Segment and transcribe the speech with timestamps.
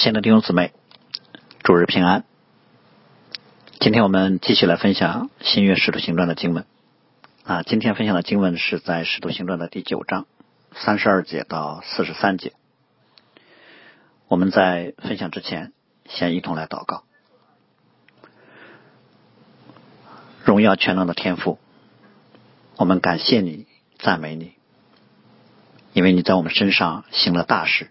[0.00, 0.72] 亲爱的弟兄姊妹，
[1.62, 2.24] 主日平安。
[3.80, 6.64] 今天我们继续来分享新约使徒行传的经文
[7.44, 7.62] 啊。
[7.64, 10.26] 今天分享的经文是在使徒行传的第九章
[10.74, 12.54] 三十二节到四十三节。
[14.26, 15.74] 我们在分享之前，
[16.08, 17.04] 先一同来祷告。
[20.46, 21.58] 荣耀全能的天赋，
[22.76, 23.66] 我们感谢你，
[23.98, 24.54] 赞美你，
[25.92, 27.90] 因为你在我们身上行了大事，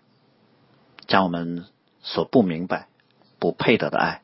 [1.05, 1.67] 将我们
[2.01, 2.87] 所不明白、
[3.39, 4.21] 不配得的爱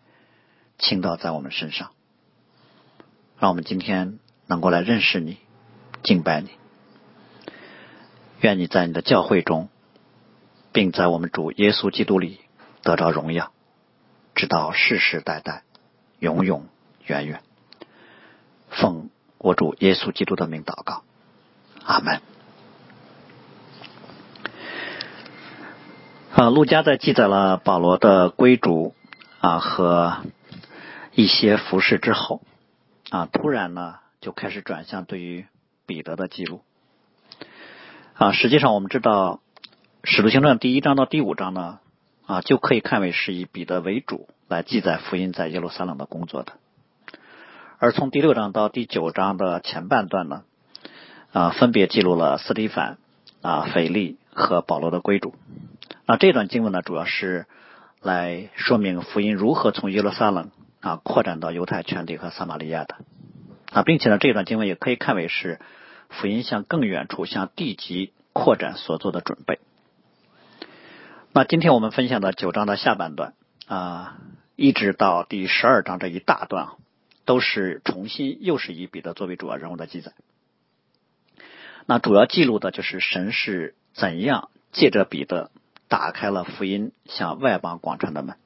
[0.77, 1.91] 倾倒在我们身上，
[3.39, 5.37] 让我们今天能够来认识你、
[6.03, 6.49] 敬拜你。
[8.41, 9.69] 愿你在你的教会中，
[10.71, 12.39] 并在我们主耶稣基督里
[12.83, 13.51] 得着荣耀，
[14.35, 15.63] 直到世世代代、
[16.19, 16.67] 永永
[17.05, 17.41] 远远。
[18.69, 21.03] 奉我主耶稣基督的名祷告，
[21.83, 22.21] 阿门。
[26.35, 28.93] 啊，陆家在记载了保罗的归主
[29.39, 30.17] 啊和
[31.13, 32.41] 一些服饰之后
[33.09, 35.45] 啊，突然呢就开始转向对于
[35.85, 36.61] 彼得的记录
[38.15, 38.33] 啊。
[38.33, 39.39] 实际上，我们知道
[40.03, 41.79] 《使徒行传》第一章到第五章呢
[42.25, 46.51] 啊，就可以看为是以彼得为主来记载福音在耶路撒冷的工作的。
[47.79, 50.43] 而从第六章到第九章的前半段呢
[51.31, 52.97] 啊，分别记录了斯蒂凡
[53.41, 55.33] 啊、腓力和保罗的归主。
[56.07, 57.47] 那这段经文呢，主要是
[57.99, 62.97] 来说明福音如何从耶路撒冷啊扩展到犹太全地和撒玛利亚的
[63.71, 65.59] 啊，并且呢，这段经文也可以看为是
[66.09, 69.59] 福音向更远处、向地级扩展所做的准备。
[71.33, 73.33] 那今天我们分享的九章的下半段
[73.67, 74.17] 啊，
[74.55, 76.73] 一直到第十二章这一大段，
[77.25, 80.11] 都是重新又是以彼得作为主要人物的记载。
[81.87, 85.49] 那主要记录的就是神是怎样借着彼得。
[85.87, 88.37] 打开了福音向外邦广传的门，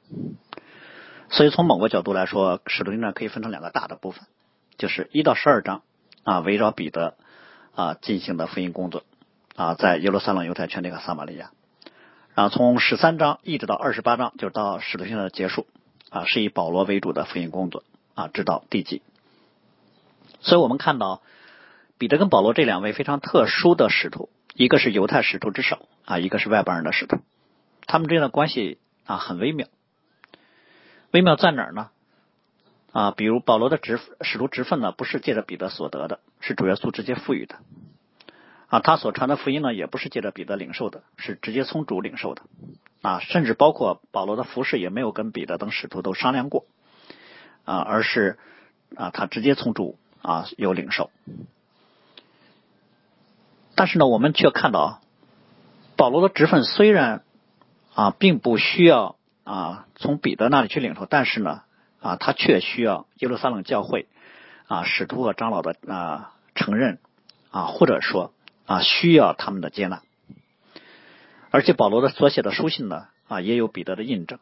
[1.30, 4.24] 所以从某个角度来说，使徒行传可以分成两个大的部分，
[4.76, 5.82] 就是一到十二章
[6.22, 7.16] 啊，围绕彼得
[7.74, 9.04] 啊进行的福音工作
[9.56, 11.50] 啊，在耶路撒冷、犹太全地和撒玛利亚，
[12.34, 15.66] 然后从十三章一直到二十八章，就是到使徒行传的结束
[16.10, 17.84] 啊，是以保罗为主的福音工作
[18.14, 19.02] 啊，直到地极。
[20.40, 21.22] 所以我们看到
[21.96, 24.28] 彼得跟保罗这两位非常特殊的使徒。
[24.54, 27.18] 一个是犹太使徒之首啊，一个是外邦人的使徒，
[27.90, 29.66] 他们之间的关系啊很微妙。
[31.10, 31.90] 微妙在哪儿呢？
[32.92, 37.56] 啊，比如保罗的职使徒职分呢，不是借着彼得所得的，是主耶稣直接赋予的。
[38.68, 42.42] 啊，他所传的福音呢，也不是借着彼得领受的，是直接从主领受的。
[43.02, 46.66] 啊，甚至包括保罗的服饰也没有跟彼得等使徒都商量过，
[47.64, 48.38] 啊，而是
[48.94, 51.10] 啊他直接从主啊有领受。
[53.74, 55.00] 但是呢，我们却看到
[55.96, 57.24] 保罗的职分虽然
[57.94, 61.62] 啊并不需要啊从彼得那里去领受，但是呢
[62.00, 64.06] 啊他却需要耶路撒冷教会
[64.66, 66.98] 啊使徒和长老的啊承认
[67.50, 68.32] 啊或者说
[68.66, 70.02] 啊需要他们的接纳，
[71.50, 74.38] 而且保罗的所写的书信呢啊也有彼得的印证，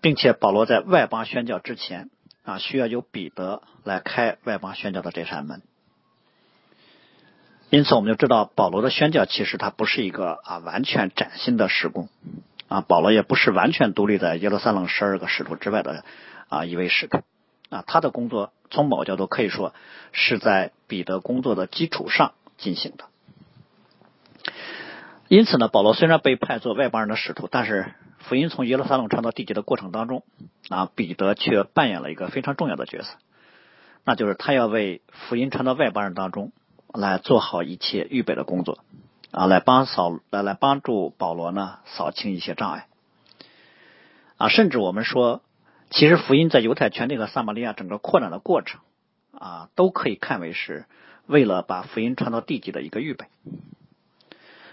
[0.00, 2.10] 并且保罗在外邦宣教之前
[2.44, 5.62] 啊需要由彼得来开外邦宣教的这扇门。
[7.70, 12.08] 因此，我们就知道保罗的宣教其实他不是一个啊完全崭新的施工
[12.70, 16.04] 啊，保罗也不是完全独立在耶路撒冷十二个使徒之外的
[16.48, 17.18] 啊一位使徒
[17.68, 19.74] 啊，他的工作从某个角度可以说
[20.12, 23.04] 是在彼得工作的基础上进行的。
[25.26, 30.22] 因此呢，保罗虽然被派做外邦人的使徒，但是福音从耶路撒冷传到地极的过程当中
[30.68, 33.16] 啊，彼得却扮演了一个非常重要的角色，
[34.04, 36.52] 那就是他要为福音传到外邦人当中。
[36.92, 38.80] 来做好一切预备的工作
[39.30, 42.86] 啊，来帮扫来来帮助保罗呢扫清一些障碍
[44.36, 45.42] 啊，甚至我们说，
[45.90, 48.80] 其实福音在犹太全地和撒玛利亚整个扩展的过程
[49.38, 50.84] 啊，都可以看为是
[51.26, 53.26] 为了把福音传到地级的一个预备。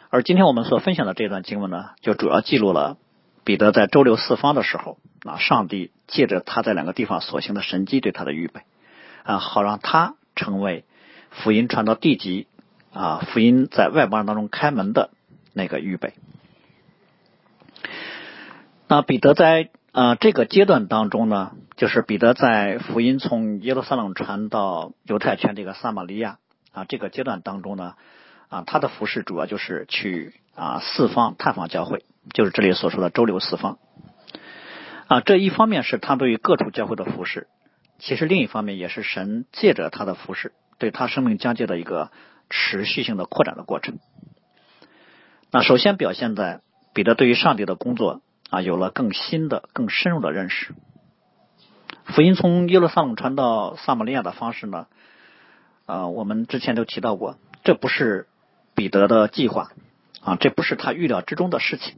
[0.09, 2.97] 而今天我们所分享的这段经文呢，就主要记录了
[3.43, 8.61] 彼得在周六四方的时候啊，上帝借着他在两个地方所行的神迹对他的预备
[9.23, 10.83] 啊，好让他成为。
[11.29, 12.47] 福音传到地级
[12.97, 15.11] 啊，福音在外邦人当中开门的
[15.53, 16.15] 那个预备。
[18.87, 26.39] 那彼得在啊这个阶段当中呢，就是彼得在福音从耶路撒冷传到犹太圈这个撒玛利亚
[26.71, 27.93] 啊这个阶段当中呢
[28.49, 32.03] 啊他的服饰主要就是去啊四方探访教会，
[32.33, 33.77] 就是这里所说的周流四方
[35.05, 37.47] 啊这一方面是他对于各处教会的服饰，
[37.99, 40.53] 其实另一方面也是神借着他的服饰。
[40.79, 42.11] 对他生命疆界的一个
[42.49, 43.99] 持续性的扩展的过程。
[45.51, 46.61] 那首先表现在
[46.93, 50.73] 彼得对于上帝的工作啊有了更新的、更深入的认识。
[52.05, 54.87] 福音从耶路撒冷传到撒玛利亚的方式呢，
[55.85, 58.27] 啊，我们之前都提到过，这不是
[58.75, 59.71] 彼得的计划
[60.21, 61.95] 啊，这不是他预料之中的事情。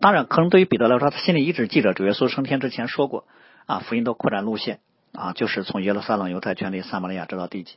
[0.00, 3.26] 当然，可能对于彼得来说，他心里一直记着主耶稣升天之前说过
[3.66, 4.80] 啊，福音的扩展路线
[5.12, 7.76] 啊，就是从耶路撒冷、犹太权利、撒玛利亚直到地极。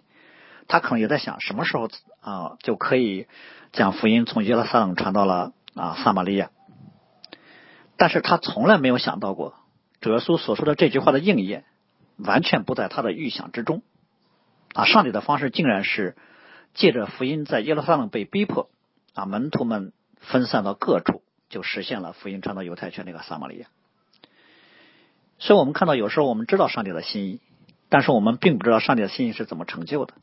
[0.67, 1.89] 他可能也在想，什么时候
[2.21, 3.27] 啊就可以
[3.71, 6.49] 将福音从耶路撒冷传到了啊撒玛利亚。
[7.97, 9.55] 但是他从来没有想到过，
[9.99, 11.65] 主耶稣所说的这句话的应验，
[12.17, 13.83] 完全不在他的预想之中。
[14.73, 16.15] 啊，上帝的方式竟然是
[16.73, 18.69] 借着福音在耶路撒冷被逼迫，
[19.13, 21.21] 啊门徒们分散到各处。
[21.49, 23.67] 就实现了福音传到犹太圈那个撒玛利亚，
[25.37, 27.41] 所以我们看到有时候我们知道上帝的心意，
[27.89, 30.13] 但是我们并不知道上帝的心意是怎么成就的。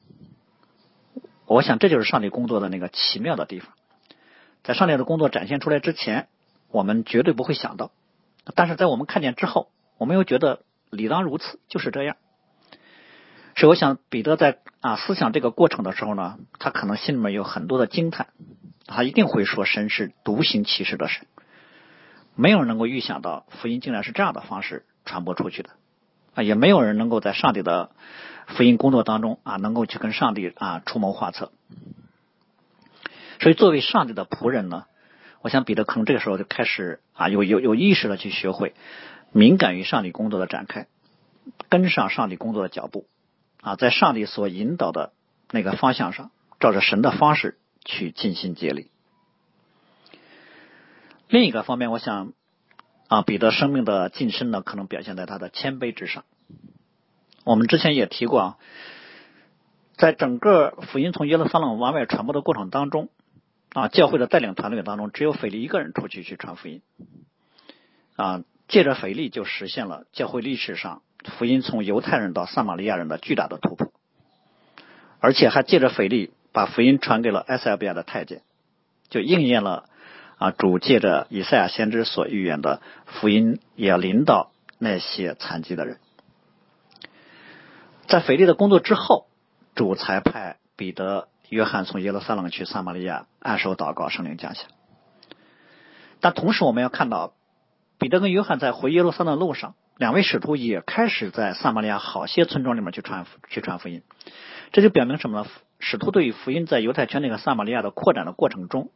[1.48, 3.72] 我想这就是上帝工作的那个奇妙的地方，
[4.62, 6.28] 在上帝的工作展现出来之前，
[6.70, 7.90] 我们绝对不会想到；
[8.54, 10.60] 但是在我们看见之后，我们又觉得
[10.90, 12.16] 理当如此，就是这样。
[13.56, 18.28] 所以我想彼得在啊思想这个过程的时候呢，他可能心里面有很多的惊叹。
[18.86, 21.26] 他一定会说神是独行其事的神，
[22.34, 25.70] 没有人能够预想到福音竟然是这样的方式传播出去的
[26.42, 27.90] 也没有人能够在上帝的
[28.46, 31.52] 福音工作当中啊，能够去跟上帝啊出谋划策。
[33.40, 34.84] 所以作为上帝的仆人呢，
[35.42, 38.74] 我想彼得可能这个时候就开始啊有有有意识的去学会
[39.32, 40.86] 敏感于上帝工作的展开，
[41.68, 43.06] 跟上上帝工作的脚步
[43.60, 45.12] 啊，在上帝所引导的
[45.50, 46.30] 那个方向上，
[46.60, 47.58] 照着神的方式。
[47.84, 48.90] 去尽心竭力。
[51.28, 52.34] 另一个方面，我想
[53.08, 56.24] 啊，彼得生命的晋升呢，可能表现在他的谦卑之上。
[57.44, 58.56] 我们之前也提过啊，
[59.96, 63.08] 在整个福音从耶路撒冷往外传播的过程当中
[63.72, 66.82] 啊，教会的带领团队当中，只有腓力一个人出去去传福音
[68.16, 73.92] 啊，借着腓力就实现了教会历史上福音从犹太人到撒玛利亚人的巨大的突破，
[75.20, 76.32] 而且还借着腓力。
[76.50, 78.40] 把福音传给了埃塞俄比亚的太监，
[79.10, 79.88] 就应验了
[80.38, 85.98] 啊主借着以赛亚先知所预言的福音也要临到那些残疾的人。
[88.06, 89.26] 在腓力的工作之后，
[89.74, 94.62] 主才派彼得、约翰从耶路撒冷去撒玛利亚按手祷告，圣灵降下。
[96.20, 97.34] 但同时，我们要看到
[97.98, 104.02] 彼得跟约翰在回耶路撒冷的路上，两位使徒也开始在撒玛利亚好些村庄里面去传去传福音。
[104.72, 105.46] 这就表明什么呢？
[105.78, 108.90] 使徒对于福音在犹太圈那个撒玛利亚的扩展的过程中，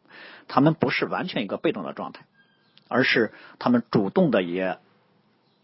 [0.48, 2.26] 他们不是完全一个被动的状态，
[2.88, 4.78] 而是他们主动的也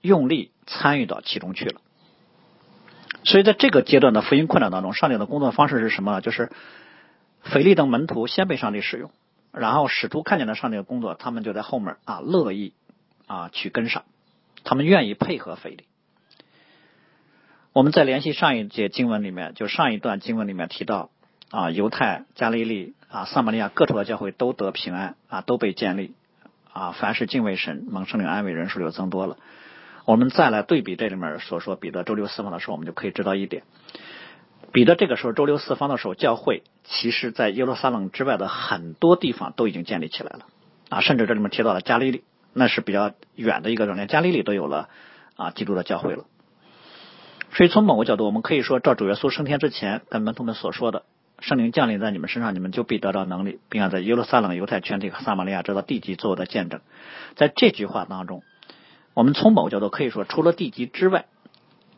[0.01, 1.81] 用力参与到其中去了。
[3.25, 6.21] 所以在这个阶段的福音扩展当中，上帝的工作方式是什么呢？
[6.21, 6.53] 就是
[7.43, 9.11] 腓力等门徒先被上帝使用，
[9.53, 12.75] 然后使徒看见了上帝的工作，他们就在后面啊乐意
[13.27, 14.05] 啊去跟上，
[14.63, 15.85] 他们愿意配合腓力。
[17.73, 21.11] 我们再联系上一节经文里面，就上一段经文里面提到
[21.51, 26.15] 啊，犹太、加利利啊、撒玛利亚各处的教会都得平安啊，都被建立
[26.73, 29.37] 啊，凡是敬畏神、蒙圣灵安慰人数就增多了。
[30.07, 33.63] 我们再来对比这里面所说彼得周六四方的时候，我们就可以知道一点：
[34.73, 40.47] 彼得这个时候周六四方的时候，教会其实在耶路撒冷之外的很多地方都已经建立起来了
[40.89, 42.25] 啊，甚至这里面提到了加利利，
[42.55, 44.89] 那是比较远的一个人，连加利利都有了
[45.37, 46.25] 啊基督的教会了。
[47.51, 51.03] 所以从某个角度，我们可以说，照主耶稣升天之前跟门徒们所说的，
[51.41, 56.81] 圣灵降临在你们身上，你们就必得到能力，并要在耶路撒冷、犹太全体和撒玛利亚直到地极做我的见证。
[57.37, 58.43] 在这句话当中，
[59.15, 61.25] 我们从某个角度可以说，除了地极之外，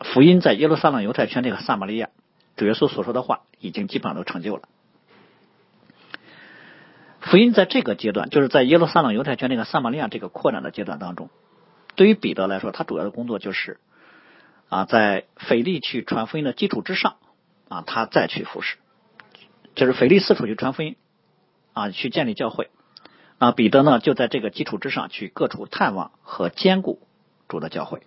[0.00, 2.10] 福音在耶路撒冷、犹太全体和撒玛利亚，
[2.56, 4.62] 主耶稣所说的话已经基本上都成就了。
[7.20, 11.28] 福音在这个阶段，就是在耶路撒冷、犹太全体和撒玛利亚这个扩展的阶段当中，
[11.96, 13.78] 对于彼得来说，他主要的工作就是。
[14.70, 17.16] 啊，在腓力去传福音的基础之上，
[17.68, 18.76] 啊，他再去服侍，
[19.74, 20.94] 就是腓力四处去传福音，
[21.72, 22.70] 啊，去建立教会，
[23.38, 27.00] 啊，彼得呢就在这个基础之上去各处探望和兼顾
[27.48, 28.00] 主的教会。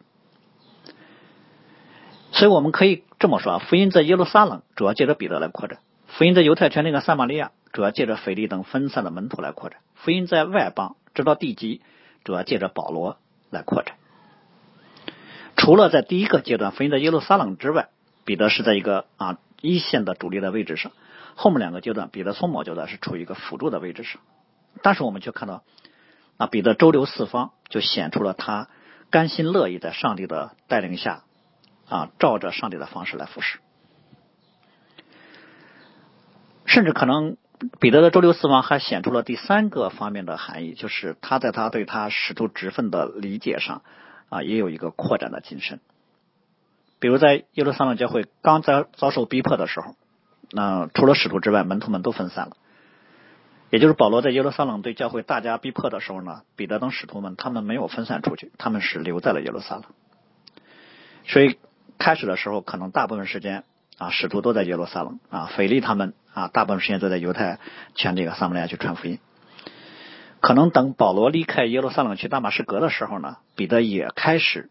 [2.32, 11.82] 所以我们可以这么说啊，福音在耶路撒冷主要借着彼得来扩展，福音在犹太权那个撒玛利亚主要借着腓力等分散的门徒来扩展，福音在外邦直到地极
[12.24, 13.18] 主要借着保罗
[13.50, 13.98] 来扩展。
[15.64, 17.88] 除了在第一个阶段福音在耶路撒冷之外，
[18.26, 20.92] 彼得是在一个啊一线的主力的位置上。
[21.36, 24.20] 后面两个阶段，彼得从某阶段是处于一个辅助的位置上。
[24.82, 25.64] 但是我们却看到，
[26.36, 28.68] 啊彼得周流四方，就显出了他
[29.10, 31.24] 甘心乐意在上帝的带领下
[31.88, 33.60] 啊照着上帝的方式来服侍。
[36.66, 37.38] 甚至可能
[37.80, 43.82] 彼得的周六四方还显出了第三个方面的含义，就是他在他对他使徒职分的理解上
[44.34, 45.80] 啊，也有一个扩展的精神。
[47.00, 49.96] 比如在耶路撒冷教会刚遭遭受逼迫的时候，
[50.52, 52.58] 那除了使徒之外，门徒们都分散了。
[53.70, 59.84] 也就是保罗在耶路撒冷对教会大家逼迫的时候呢，彼得等使徒们他们没有分散出去，他们是留在了耶路撒冷。
[61.26, 61.58] 所以
[61.98, 63.64] 开始的时候，可能大部分时间
[63.98, 66.14] 啊，使徒都在耶路撒冷啊，腓力他们。
[66.34, 67.60] 啊，大部分时间都在犹太
[67.94, 69.20] 全这个撒玛利亚去传福音。
[70.44, 74.70] 可能等保罗离开耶路撒冷去大马士革的时候呢，彼得也开始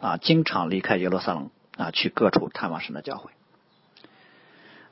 [0.00, 3.30] 啊，经常离开耶路撒冷啊，去各处探望神的教会。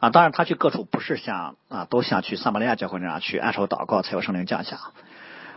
[0.00, 4.78] 啊，当然他去各处不是像啊，都像去撒玛利亚教会那样去按手祷告才有圣灵降下。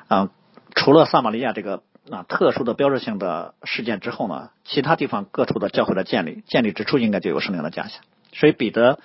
[0.08, 0.30] 啊，
[0.74, 8.00] 除了撒玛利亚这个啊特殊的标志性的事件之后呢，其他地方各处的教会的建立建立之初应该就有圣灵的降下。
[8.32, 9.00] 所以彼得。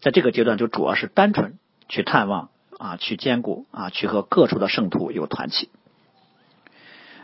[0.00, 5.70] 在这个阶段，就主要是单纯去探望啊，去兼顾啊，去和各处的圣徒有团契。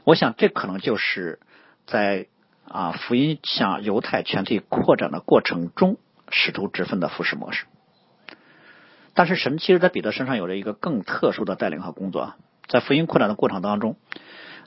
[0.04, 1.40] 我想，这可能就是
[1.87, 2.26] 在
[2.66, 5.99] 啊福音向犹太全体扩展的过程中，
[6.30, 7.66] 使徒之分的服饰模式。
[9.12, 12.35] 但是，神其实在彼得身上有着一个更特殊的带领和工作，
[12.69, 13.97] 在福音扩展的过程当中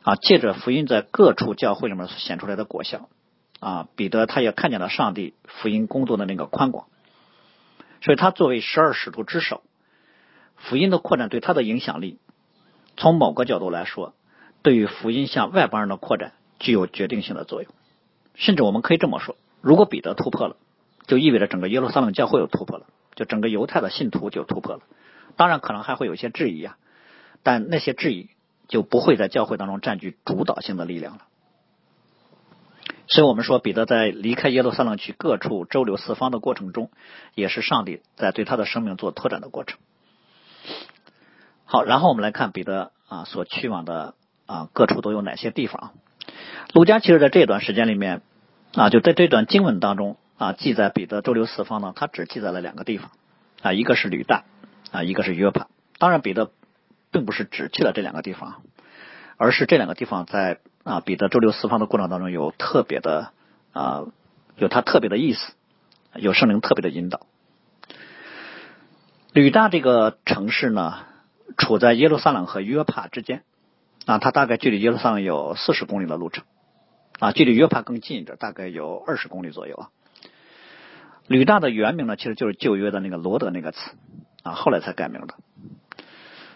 [0.03, 3.09] 啊，借着福音在各处教会里面显出来的果效
[3.59, 6.87] 啊，彼得他也看见了上帝福音工作的那个宽广。
[8.01, 9.63] 所以，他作为十二使徒之首，
[10.63, 12.19] 福音的扩展对他的影响力，
[12.95, 14.13] 从某个角度来说，
[14.61, 17.71] 对于福音向外邦人的扩展具有决定性的作用。
[18.35, 20.55] 甚至我们可以这么说：如果彼得突破了，
[21.05, 24.81] 就意味着整个耶路撒冷教会有突破了，就整个犹太的信徒就突破了。
[25.35, 26.77] 当然，可能还会有些质疑啊，
[27.43, 28.29] 但那些质疑
[28.69, 31.23] 就不会在教会当中占据主导性的力量了。
[33.07, 36.89] 所以我们说，彼得在离开耶路撒冷去各处周流四方的过程中，
[37.35, 39.77] 也是上帝在对他的生命做拓展的过程。
[41.65, 44.15] 好，然后我们来看彼得啊所去往的
[44.45, 45.91] 啊各处都有哪些地方。
[46.73, 48.21] 路加其实在这段时间里面
[48.75, 53.11] 啊，就在这段经文当中啊记载彼得周流四方呢，他只记载了两个地方
[53.61, 54.43] 啊，一个是吕大
[54.91, 55.67] 啊，一个是约帕。
[55.97, 56.51] 当然，彼得
[57.11, 58.61] 并不是只去了这两个地方，
[59.37, 60.59] 而是这两个地方在。
[60.83, 63.31] 啊，彼得周六四方的过程当中有特别的
[63.71, 64.03] 啊，
[64.57, 65.53] 有他特别的意思，
[66.13, 67.21] 有圣灵特别的引导。
[69.31, 71.05] 吕大这个城市呢，
[71.57, 73.43] 处在耶路撒冷和约帕之间
[74.05, 76.43] 啊，它大概距离耶路撒冷有四十公里的路程
[77.19, 79.89] 啊，距离约帕更近一点，大概有二十公里左右啊。
[81.27, 83.91] 吕大的原名呢，其实就是旧约的那个罗德那个词
[84.43, 85.35] 啊，后来才改名的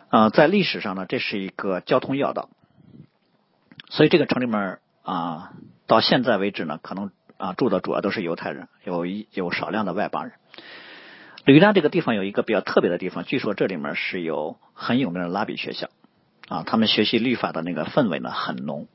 [0.10, 2.50] 啊，在历史上呢，这是一个交通要道。
[3.90, 5.54] 所以这个城里面啊，
[5.86, 10.34] 到现在为止呢，可能啊住的主要都是犹太人，有一有少量的外邦人。
[11.48, 15.88] 吕大这个地方有一个比较特别的地方，据说这里面是有很有名的拉比学校
[16.50, 18.88] 啊，他们学习律法的那个氛围呢很浓。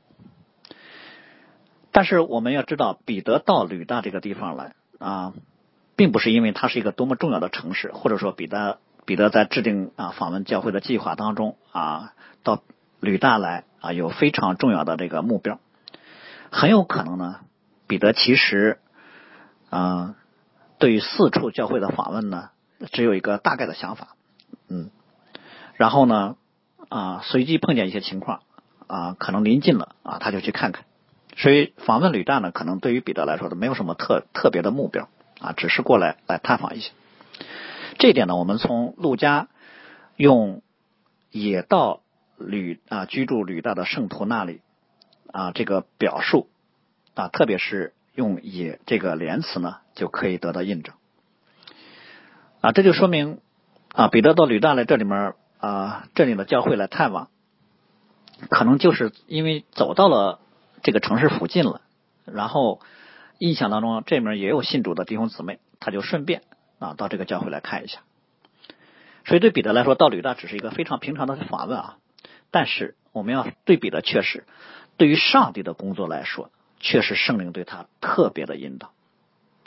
[1.91, 5.33] 但是我们要知道，彼得到吕大这个地方来啊，
[5.95, 12.61] 并不是因为它是一个多么重要的城市，或者说彼得彼得在制定啊访问教会的计划当中啊到。
[12.99, 15.59] 吕大来啊，有非常重要的这个目标，
[16.51, 17.41] 很有可能呢，
[17.85, 18.79] 彼得其实
[19.69, 20.15] 啊，
[20.83, 22.49] 对于四处教会的访问呢，
[22.91, 24.17] 只有一个大概的想法，
[24.67, 24.89] 嗯，
[25.75, 26.35] 然后呢
[26.89, 28.41] 啊，随机碰见一些情况
[28.87, 30.83] 啊，可能临近了啊，他就去看看，
[31.37, 35.07] 所以访问吕大呢，可能对于彼得来说，都没有什么特特别的目标
[35.39, 36.91] 啊，只是过来来探访一下。
[37.97, 39.47] 这一点呢，我们从陆家
[40.17, 40.61] 用
[41.31, 42.01] 野道。
[42.37, 44.59] 吕啊，居住吕大的圣徒那里
[45.31, 46.49] 啊，这个表述
[47.13, 50.95] 啊，特别是用也这个连词呢，就可以得到印证
[52.61, 52.71] 啊。
[52.71, 53.39] 这就说明
[53.93, 57.29] 啊，彼得到吕大来这里面啊，这里的教会来探望，
[58.49, 60.39] 可能就是因为走到了
[60.81, 61.81] 这个城市附近了，
[62.25, 62.81] 然后
[63.39, 66.41] 印象当中这面也有信主的弟兄姊妹，他就顺便
[66.79, 67.99] 啊到这个教会来看一下。
[69.25, 71.97] 所以对彼得来说，到吕大只是一个非常平常的访问啊。
[72.51, 74.43] 但是我们要对比的却是，
[74.97, 76.51] 对于上帝的工作来说，
[76.83, 78.91] 确实圣灵对他特别的引导。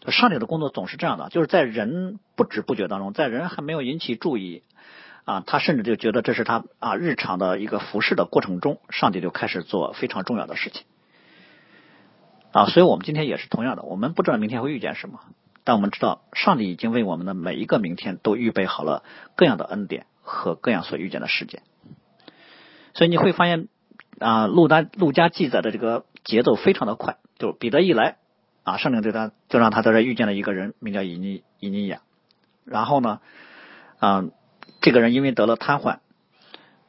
[0.07, 4.63] 上帝的工作总是这样的，就是在人不知不觉当中，在人还没有引起注意
[5.25, 10.85] 啊，他甚至就觉得这是他啊日常的一个服侍的过程中，上帝就开始做非常重要的事情
[12.53, 12.67] 啊。
[12.67, 15.19] 所以我们今天也是同样的，我们不知道明天会遇见什么，
[15.65, 19.03] 但我们知道上帝已经为我们的每一个明天都预备好了
[19.35, 21.63] 各样的恩典和各样所遇见的事件。
[22.95, 23.67] 所以你会发现，
[24.21, 28.19] 啊，路单路加记载的这个节奏非常的快，就彼得一来，
[28.65, 32.01] 啊，圣灵对他就让他在这遇见了一个人，名叫以尼以尼亚，
[32.65, 33.21] 然后呢，
[34.01, 34.25] 啊，
[34.83, 36.01] 这个人因为得了瘫痪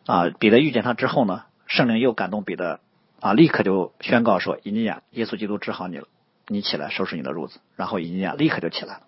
[0.06, 2.80] 啊，彼得遇见他之后呢，圣灵又感动彼得
[3.20, 6.08] 啊，立刻就宣告说：“以尼亚，耶稣基督治好你了，
[6.48, 9.02] 你起来收拾你的褥子。”然后以尼亚立刻就起来了。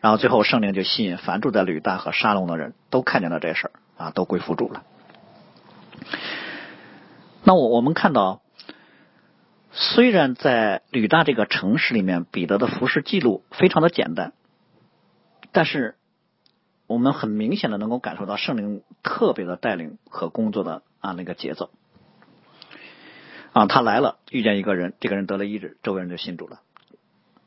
[0.00, 4.82] 然后最后圣灵就吸引凡住在吕大和沙龙的人都看见了这事儿啊，都归附主了。
[7.42, 8.42] 那我我们看到，
[9.78, 14.32] 虽然在吕大这个城市里面，彼得的服饰记录非常的简单，
[15.52, 15.96] 但是
[16.86, 21.70] 我们很明显的能够感受到圣灵特别的带领和工作的啊那个节奏。
[23.52, 26.60] 啊，他来了，遇见一个人，这个人得了医治，周围人就信主了。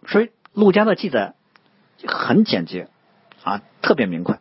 [0.06, 1.34] 所以陆家的记载
[2.06, 2.90] 很简洁
[3.44, 4.40] 啊，特别明快。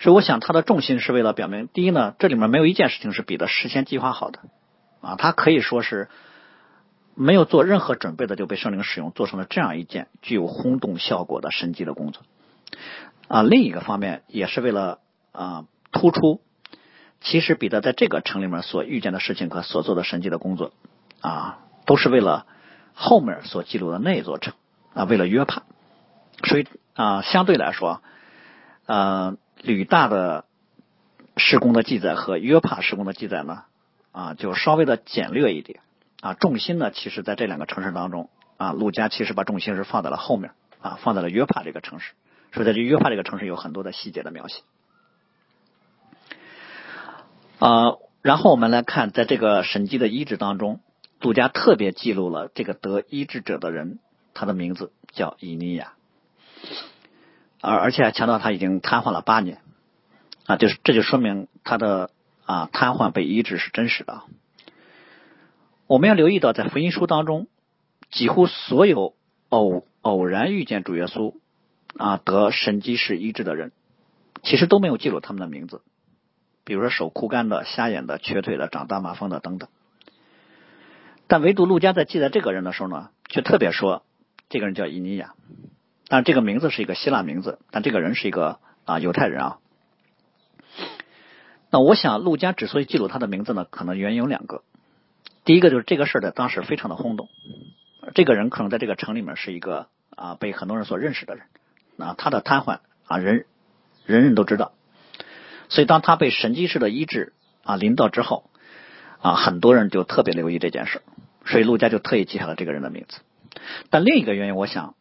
[0.00, 4.40] 所以我想，他的重心是为了表明：第一呢，这里面没有一件事情是彼得事先计划好的
[5.00, 6.08] 啊，他可以说是
[7.20, 12.22] 没有做任何准备的就被圣灵使用，做成了这样一件具有轰动效果的神迹的工作
[13.28, 13.42] 啊。
[13.42, 14.98] 另一个方面也是为了
[15.32, 16.40] 啊突出，
[17.20, 20.72] 其实彼得在这个城里面所遇见的事情和所做的神迹的工作
[21.20, 22.46] 啊，都是为了
[22.94, 24.54] 后面所记录的那一座城
[24.94, 25.62] 啊，为了约帕。
[26.44, 28.02] 所以啊，相对来说，
[28.86, 29.36] 呃。
[29.62, 30.46] 吕大的
[31.36, 33.64] 施工的记载和约帕施工的记载呢，
[34.10, 35.80] 啊，就稍微的简略一点
[36.20, 36.34] 啊。
[36.34, 42.12] 重心呢，其实在这两个城市当中啊，陆家其实把重心是放在了后面啊，放在了约帕这个城市。
[42.52, 44.62] 所以在这约帕这个城市有很多的细节的描写
[47.58, 47.96] 啊。
[48.22, 50.80] 然后我们来看，在这个神迹的医治当中，
[51.20, 53.98] 杜家特别记录了这个得医治者的人，
[54.34, 55.94] 他的名字叫以尼亚。
[57.62, 59.62] 而而且还强调他已经瘫痪了八年，
[60.44, 62.10] 啊，就是这就说明他的
[62.44, 64.22] 啊瘫痪被医治是真实的。
[65.90, 67.48] 我们要留意到，在福音书当中，
[68.12, 69.16] 几乎所有
[69.48, 71.34] 偶偶然遇见主耶稣
[71.96, 73.72] 啊得神迹式医治的人，
[74.44, 75.82] 其实都没有记录他们的名字，
[76.62, 79.68] 比如说手枯干的、瞎眼的、瘸腿的、长大麻风的等等。
[81.26, 84.04] 但唯独路加在记载这个人的时候呢，却特别说
[84.48, 85.34] 这个人叫以尼亚。
[86.06, 89.58] 但这个名字是一个希腊名字，但这个人是一个啊犹太人啊。
[91.68, 94.62] 那我想，陆家之所以记录他的名字呢，可能原因有两个。
[95.50, 97.28] 第一个就是这个事儿在当时非常的轰动，
[98.14, 101.46] 这个人可能在这个城里面是一个啊被很多人所认识的人
[101.98, 103.46] 啊，他的瘫痪啊人
[104.06, 104.70] 人人都知道，
[105.68, 107.32] 所以当他被神迹式的医治
[107.64, 108.48] 啊临到之后
[109.18, 111.02] 啊，很多人就特别留意这件事，
[111.44, 113.18] 所以陆家就特意记下了这个人的名字。
[113.90, 114.94] 但另一个原因，我想。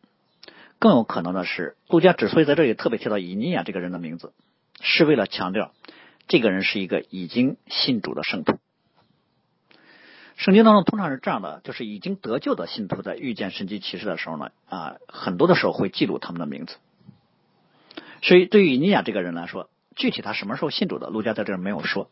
[0.79, 4.33] 更有可能的是，陆家之所以在这里特别提到以尼亚这个人的名字，
[4.81, 5.73] 是为了强调
[6.27, 8.57] 这个人是一个已经信主的圣徒。
[10.39, 16.77] 圣经当中通常是这样的，就是已经得救的信徒在遇见神迹奇事的时候呢，啊，很多的时候会记录他们的名字。
[18.21, 22.09] 所以对于尼亚这个人来说，具体他什么时候信主的，陆家在这儿没有说。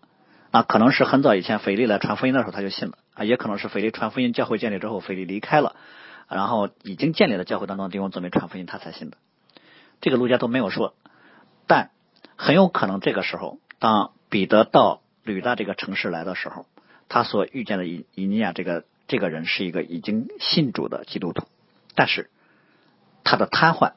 [0.51, 5.77] 啊，可能是很早以前腓力来传福音的时候他就信了，啊，也可能是腓力传福音教会建立之后，腓力离开了。
[6.27, 9.15] 然后已经建立了教会当中弟兄姊妹传福音，他才信的。
[10.01, 10.95] 这个路加都没有说，
[11.65, 11.91] 但
[12.35, 16.65] 很有可能这个时候，当彼得到吕大这个城市来的时候，
[17.09, 21.47] 他所遇见的以以尼亚这个这个人是一个已经信主的基督徒，
[21.95, 22.29] 但是
[23.23, 23.93] 他的瘫痪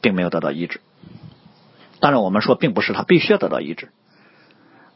[0.00, 0.80] 并没有得到医治。
[2.00, 3.90] 当然，我们说并不是他必须要得到医治，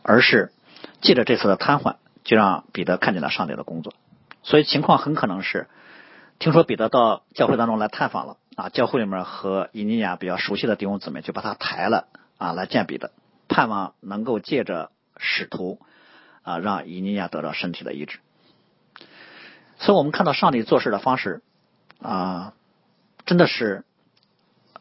[0.02, 0.52] 而是
[1.00, 3.94] 借着这次的瘫痪，就让彼得看见了上帝的工作。
[4.42, 5.68] 所以情况很可能是。
[6.38, 13.12] 听说彼得到教会当中来探访了啊，教会里面和以尼亚比较熟悉的弟兄姊妹就把他抬了啊来见彼得，
[13.46, 15.78] 盼望能够借着使徒
[16.42, 18.18] 啊让以尼亚得到身体的医治。
[19.78, 21.42] 所以我们看到上帝做事的方式
[22.00, 22.54] 啊，
[23.26, 23.84] 真的是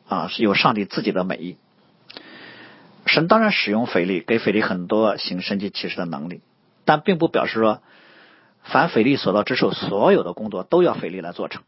[0.08, 1.58] 啊是有上帝自己的美意。
[3.06, 6.42] 神当然使用腓力，给腓力很多行神迹奇事的能力，
[6.86, 7.82] 但并不表示说。
[8.62, 11.64] 凡腓力所到之处，所有的工作都要腓力来做成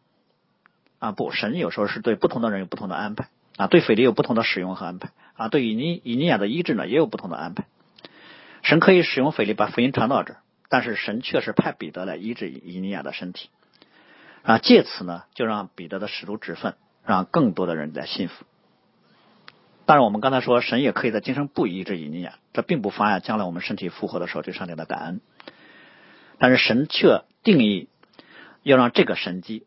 [0.99, 1.13] 啊！
[1.13, 7.65] 不，神有时候是对不同的人有不同的安排啊，对腓力有不同的使用和安排啊，对以尼以尼亚的医治呢也有不同的安排。
[8.62, 13.50] 神可以使用腓力把福音传到这儿，但是神却是派彼得来医治以尼亚的身体
[14.43, 18.45] 啊，借此呢就让彼得的使徒之分，让更多的人来信服。
[19.86, 25.21] 当然，我们刚才说神也可以在今生不医治以尼亚，这并不妨碍将来我们身体复活的时候对上帝的感恩。
[26.38, 27.89] 但是神却定义
[28.63, 29.65] 要让这个神迹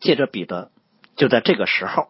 [0.00, 0.70] 借着彼得，
[1.16, 2.08] 就在这个时候，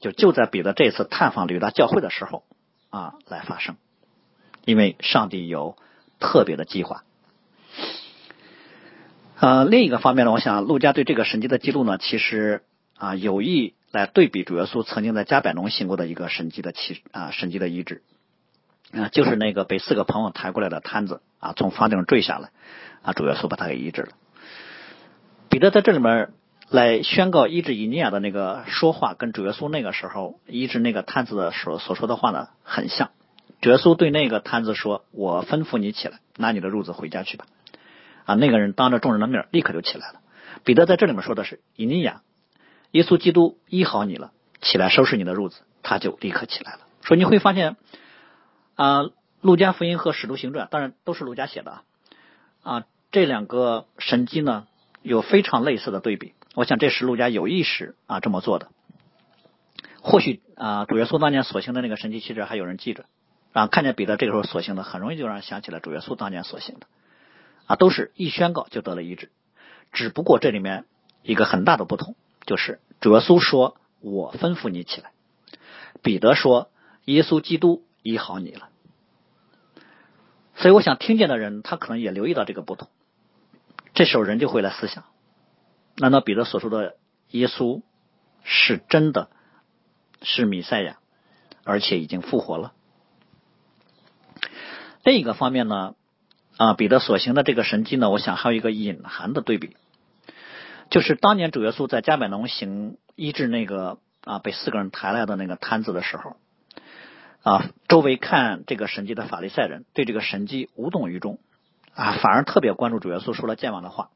[0.00, 2.42] 就就在彼得这次探访吕大教会的时候
[2.90, 3.76] 啊来发生，
[4.64, 5.76] 因为上帝有
[6.20, 7.04] 特别的计划。
[9.36, 12.62] 呃，另一个方面呢，我想陆家对这个神迹的记录呢，其实
[12.96, 18.02] 啊有意来对比主耶稣曾经在加百农行过的一个神迹的奇啊神迹的医治
[18.92, 22.50] 啊，就是那个被四个朋友抬过来的摊子啊，从房顶坠下来，
[23.02, 24.08] 啊，主耶稣把他给医治了。
[25.50, 26.30] 彼得在这里面
[26.70, 33.10] 来宣告医治以尼亚的那个说话，跟主耶稣那个时候医治那个摊子的时所说的话呢，很像。
[33.70, 37.46] 耶稣对那个摊子说：“我吩咐你起来，拿你的褥子回家去吧。”
[38.26, 40.20] 啊，那个人当着众人的面立刻就起来了。
[40.64, 42.22] 彼得在这里面说的是以尼亚，
[42.92, 46.80] 耶稣基督医好你了，起来收拾你的褥子，他就立刻起来了。
[47.02, 47.76] 说你会发现。
[48.76, 49.04] 啊，
[49.40, 51.82] 路加福音和使徒行传，当然都是路加写的
[52.64, 52.86] 啊。
[53.12, 54.66] 这两个神迹呢，
[55.00, 56.34] 有非常类似的对比。
[56.56, 58.66] 我想这是路加有意识啊这么做的。
[60.02, 63.04] 或许啊，主耶稣当年所行的那个神迹，其实还有人记着
[63.54, 63.66] 啊。
[63.68, 66.86] 看见彼得这个时候所行的，很容易就让人想起了主耶稣当年所行的
[67.64, 69.30] 啊，都是一宣告就得了医治。
[69.92, 70.84] 只不过这里面
[71.22, 72.14] 一个很大的不同，
[72.44, 75.12] 就是主耶稣说：“我吩咐你起来。”
[76.02, 76.70] 彼得说
[77.06, 78.68] ：“耶稣基督。”医好你了，
[80.56, 82.90] 所以我想听见的人，他可能也留意到这个不同。
[83.94, 85.04] 这时候人就会来思想：
[85.96, 86.96] 难道彼得所说的
[87.30, 87.80] 耶稣
[88.42, 89.30] 是真的
[90.20, 90.98] 是弥赛亚，
[91.64, 92.74] 而且已经复活了？
[95.04, 95.94] 另一个方面呢，
[96.56, 99.76] 啊，彼得所行的这个神迹呢，我想还有一个隐含的对比，
[100.90, 106.36] 就是当年主耶稣在加百农行医治那个啊被四个人抬来的那个摊子的时候。
[107.42, 111.38] 啊，周围看这个神迹的法利赛人对这个神迹无动于衷，
[111.94, 114.08] 啊，反而特别关注主耶稣说了健忘的话。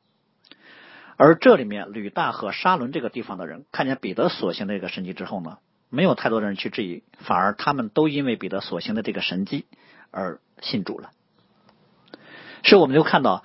[1.19, 5.59] 而这里面吕大和沙伦这个地方的人看见彼得所行的这个神迹之后呢，
[5.91, 9.67] 没有太多的人去质疑，反而他们都因为彼得所行的这个神迹
[10.11, 11.11] 而信主了。
[12.65, 13.45] 所以我们就看到，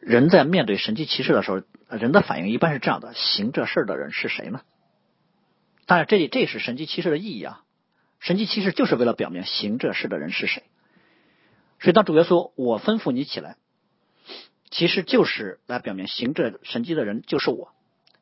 [0.00, 4.62] 人在面对神迹奇事的时候，人的反应一般是这样的：行这事的人是谁呢？
[5.86, 7.62] 当然，这里这是神迹奇事的意义啊。
[8.20, 10.62] 神迹其实就是为了表明行这事的人是谁，
[11.78, 13.56] 所以当主耶稣我吩咐你起来，
[14.70, 17.74] 其实就是来表明行这神迹的人就是我，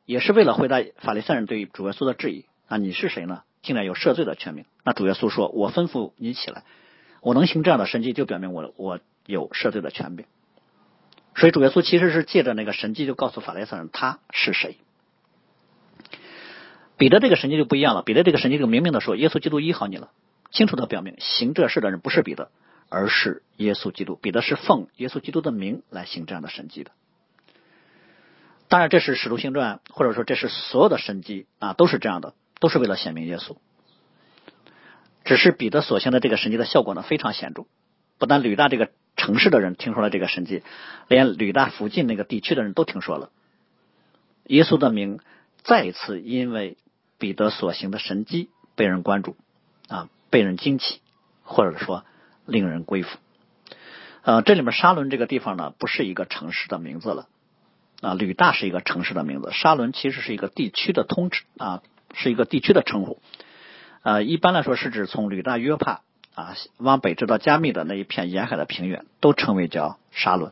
[0.05, 3.43] 也是为了回答法利赛人对于主耶稣的质疑啊，你是谁呢？
[3.63, 4.65] 竟然有赦罪的权柄？
[4.83, 6.63] 那主耶稣说我吩咐你起来，
[7.21, 10.27] 我能行这样的神迹，就表明我我有赦罪的权柄。
[11.35, 14.77] 所以主耶稣其实是借着那个神迹，就告诉法利赛人他是谁。
[16.95, 18.03] 彼得这个神迹就不一样了。
[18.03, 20.11] 彼得这个神迹就明明的说，耶稣基督医好你了，
[20.51, 22.51] 清楚的表明行这事的人不是彼得，
[22.89, 24.15] 而是耶稣基督。
[24.15, 26.91] 彼得是奉耶稣基督的名来行这样的神迹的。
[28.67, 33.57] 当然，这是使徒行传，或者说这是所有的神迹啊，都是这样的，都是为了显明耶稣。
[35.25, 37.65] 只是彼得所行的这个神迹的效果呢，非常显著。
[38.17, 40.63] 不但吕大这个城市的人听说了这个神迹，
[41.09, 43.29] 连吕大附近那个地区的人都听说了。
[44.45, 45.19] 耶稣的名
[45.63, 46.77] 再次因为。
[47.19, 49.37] 彼得所行的神迹被人关注
[49.87, 50.99] 啊，被人惊奇，
[51.43, 52.03] 或者说
[52.45, 53.17] 令人归附。
[54.23, 57.29] 呃，这里面沙伦这个地方呢，不是一个城市的名字了
[58.01, 58.13] 啊。
[58.13, 61.81] 吕大是一个城市的名字，沙伦其实是一个地区的通知啊，
[62.13, 63.19] 是一个地区的称呼。
[64.03, 66.01] 呃，一般来说是指从吕大约帕
[66.35, 70.51] 啊往北直到加密的那一片沿海的平原，都称为叫沙伦。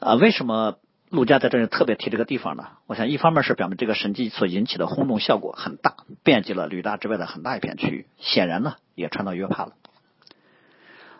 [0.00, 0.78] 啊，为什么？
[1.10, 9.74] 陆家在这里特别提这个地方呢，我想一方面是表明这个神迹所引起的轰动效果很大，遍及了吕大之外的很大一片区域，显然呢也传到约帕了。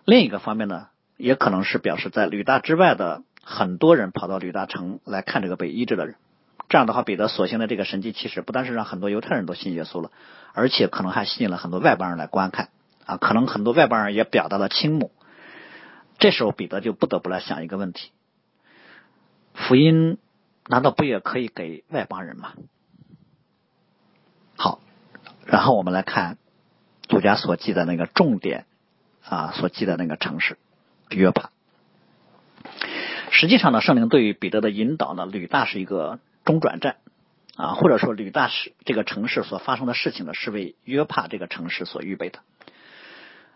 [0.05, 6.17] 另一个方面呢，也可能是表示在吕大之外的很多人跑到吕大城来看这个被医治的人。
[6.69, 10.11] 这样的话，彼得所行的这个神迹，其实不但是让很多犹太人都信耶稣了，
[10.53, 12.71] 而且可能还吸引了很多外邦人来观看
[13.07, 15.13] 啊，可能很多外邦人也表达了倾慕。
[16.19, 18.13] 这时候，彼得就不得不来想一个问题。
[19.53, 20.19] 福音
[20.67, 22.55] 难道不也可以给外邦人吗？
[24.57, 24.81] 好，
[25.45, 26.39] 然后我们来看
[27.09, 28.67] 儒家所记的那个重点
[29.29, 30.57] 啊，所记的那个城市
[31.11, 31.51] 约帕。
[33.31, 36.97] 实际上呢，圣灵对于彼得的引导呢，吕大是一个中转站
[37.57, 42.41] 啊，或者说吕大是这个城市所发生的事情呢，是为约帕这个城市所预备的。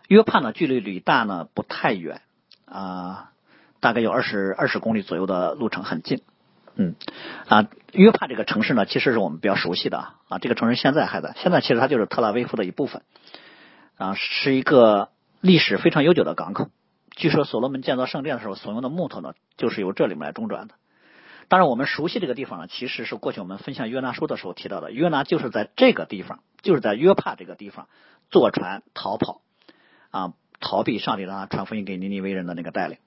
[0.07, 2.21] 约帕呢，距离吕大呢不太远
[2.65, 3.31] 啊。
[3.81, 6.21] 大概有二十二十公里左右的路程，很近。
[6.75, 6.95] 嗯
[7.47, 10.37] 啊，约帕这个城市呢，其实是我们比较熟悉的啊。
[10.39, 13.03] 这个城市现在还在，现在其实它就是特拉维夫的一部分
[13.97, 15.07] 啊，是一个
[15.39, 16.67] 历史非常悠久的港口。
[17.15, 20.73] 据说所罗门建造圣殿的时候所用的木头呢，就是由这里面来中转的。
[21.49, 27.87] 当然，我们熟悉这个地方呢，其实是过去我们分享约拿书的时候提到的，约拿就是在这个地方，就是在约帕这个地方
[28.29, 29.41] 坐船逃跑
[30.11, 32.99] 啊，逃避上帝让他传福音给尼尼微人的那个带领。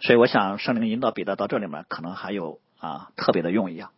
[0.00, 3.90] 所以，我想圣灵引导彼得到这里面，可能还有啊特别的用意啊。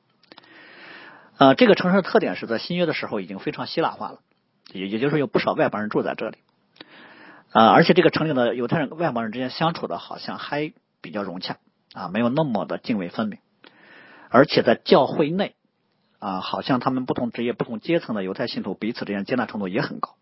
[1.37, 4.21] 呃，这个城市的特点是在新约的时候已经非常希腊化了，
[4.73, 6.39] 也也就是有不少外邦人住在这里。
[7.51, 11.59] 啊，而且这个城里的犹太人跟外邦人之间相处的好像还比较融洽
[11.95, 13.39] 啊，没有那么的泾渭分明，
[14.31, 15.55] 而且在教会内
[16.19, 20.15] 啊，好像他们不同职业、不同阶层的犹太信徒彼此之间接纳程度也很高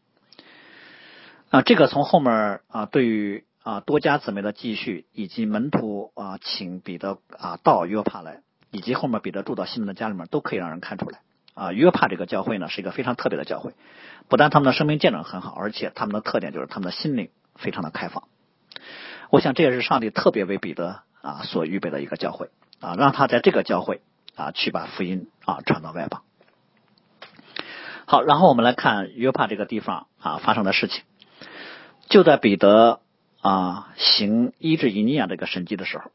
[1.50, 1.62] 啊。
[1.62, 11.20] 这个从后面啊，对于啊多家姊妹的继续，以及门徒啊请彼得啊到约帕来，以及后面彼得住到西门的家里面，都可以让人看出来
[11.54, 11.72] 啊。
[11.72, 13.74] 约帕这个教会呢，是一个非常特别的教会。
[14.28, 18.24] 不但他们的生命见证很好，而且他们的特点就是他们的心灵非常的开放。
[19.30, 24.00] 我想这也是上帝特别为彼得啊所预备的一个教会啊，让他在这个教会
[24.36, 26.22] 啊去把福音啊传到外邦。
[28.06, 31.04] 好，然后我们来看约帕这个地方啊发生的事情。
[32.08, 33.00] 就在彼得
[33.40, 36.10] 啊行医治以尼亚这个神迹的时候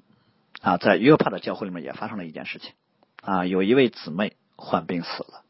[0.62, 2.74] 啊，在约帕的教会里面也发生了一件事情
[3.22, 5.44] 啊，有一位姊妹患病死了。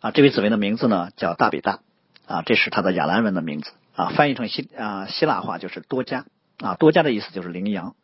[0.00, 1.80] 啊，这位姊妹的名字呢叫大比大，
[2.26, 6.26] 啊，这是她的亚兰文的名字，啊，翻译成希啊希腊话就是多加，
[6.58, 7.94] 啊，多加的意思就是羚羊，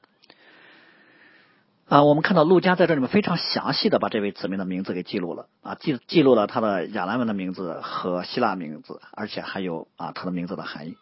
[1.88, 10.96] 啊，我们看到陆家在这里面非常详细的把这位姊妹的名字给记录了，啊，记记录了她的亚兰文的名字和希腊名字，而且还有啊她的名字的含义。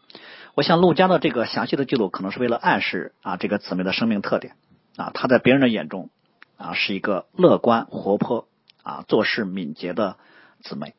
[0.55, 4.55] 我想陆家的这个详细的记录可能是为了暗示啊这个姊妹的生命特点，
[4.96, 6.09] 啊，她在别人的眼中
[6.57, 8.46] 啊是一个乐观活泼
[8.83, 10.16] 啊做事敏捷的。
[10.62, 10.94] 姊妹，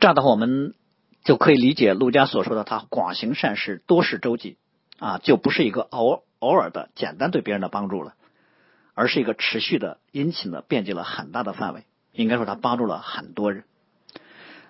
[0.00, 0.74] 这样的话，我们
[1.24, 4.58] 就可以理解陆家所说的“他广行善事，多事周济”，
[4.98, 8.14] 啊，就不是一个偶偶尔的简单对别人的帮助了，
[8.94, 11.84] 而是一个持续的殷勤的，遍及了很大的范围。
[12.12, 13.64] 应该说，他帮助了很多人，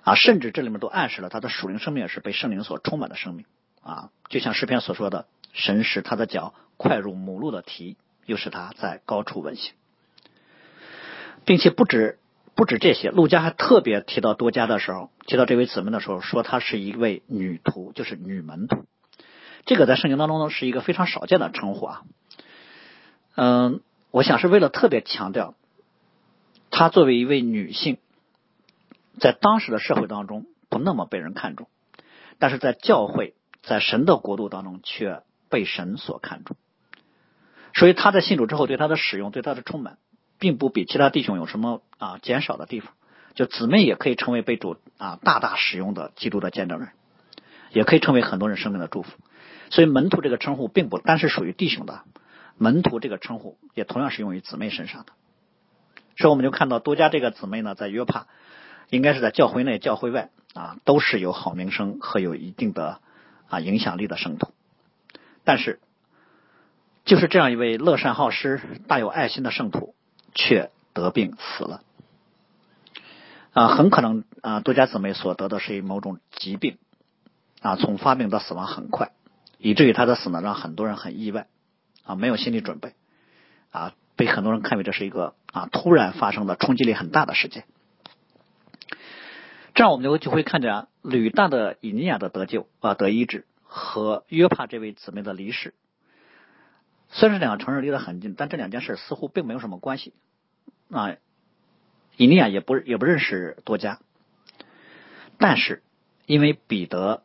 [0.03, 3.45] 啊，甚至这里面都暗示了他的属灵生命是被圣灵所充满的生命，
[3.83, 9.73] 啊，就像诗篇所说的：“神使他的脚快如母鹿的蹄，又使他在高处稳行，
[11.45, 12.19] 并且不止。”
[12.57, 18.85] 不止这些，陆家还特别提到多家的时候，提到这位姊妹的时候，说她是一位女徒，就是女门徒。
[19.65, 22.03] 这个在圣经当中呢是一个非常少见的称呼啊。
[23.35, 25.55] 嗯，我想是为了特别强调，
[26.71, 27.99] 她作为一位女性，
[29.19, 31.69] 在当时的社会当中不那么被人看重，
[32.39, 36.57] 但是在教会，在神的国度当中却被神所看重。
[37.75, 39.99] 所以她在信主之后，对她的使用，对她的充满。
[40.37, 42.93] 并不比其他弟兄有什么啊减少的地方，
[43.35, 46.91] 就姊妹也可以成为被主啊大大使用的基督的见证人，
[47.71, 49.13] 也可以成为很多人生命的祝福。
[49.71, 52.03] 所以门徒这个称呼并不单是属于弟兄的，
[52.57, 55.13] 门徒这个称呼也同样是用于姊妹身上的。
[56.17, 58.27] 所以我们就看到多加这个姊妹呢，在约帕，
[58.91, 63.01] 应该是在教会内、教会外啊，都是有好名声和有一定的
[63.49, 64.53] 啊影响力的圣徒。
[65.45, 65.81] 但是，
[67.05, 69.95] 就是这样一位乐善好施、大有爱心的圣徒。
[70.37, 71.83] 却得病死了，
[73.53, 76.77] 啊，很可能啊，多家姊妹所得的是某种疾病，
[77.61, 79.13] 啊，从发病到死亡很快，
[79.65, 81.47] 以至于他的死呢，让很多人很意外，
[82.03, 82.93] 啊，没有心理准备，
[83.71, 87.65] 啊，被很多人看为这是一个啊突然发生的冲击力很大的事件。
[89.73, 95.73] 这样我们就就会看见吕大的以尼亚的得救啊得医治和约帕这位姊妹的离世。
[97.09, 100.13] 虽然是两个城市离得很近，但这两件事似乎并没有什么关系
[100.91, 101.17] 啊。
[102.19, 103.99] 以尼亚也不也不认识多加，
[105.39, 105.83] 但是
[106.27, 107.23] 因为彼得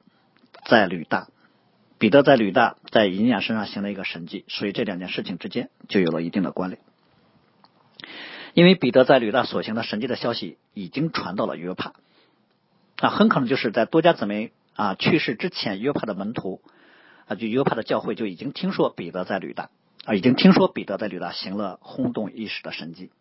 [0.64, 1.28] 在吕大，
[2.00, 6.82] 彼得在吕大在以利亚身上行了一个神迹，所以这两件事情之间就有了一定的关联。
[8.54, 11.94] 因为彼得在吕大所行的神迹的消息已经传到了约帕
[12.98, 16.62] 啊，很可能就是在多加姊妹啊去世之前，约帕的门徒
[17.28, 19.70] 啊，就约帕的教会就已经听说彼得在吕大。
[20.06, 23.12] 啊，已经听说彼得在吕大行了轰动一时的神迹，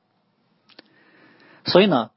[1.65, 2.13] 所以呢，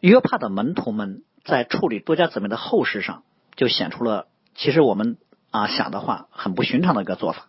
[0.00, 3.24] 约帕的门徒们在处理多家姊妹的后事上，
[3.56, 5.16] 就显出了其实我们
[5.54, 7.46] 啊想的话很不寻常的一个做法。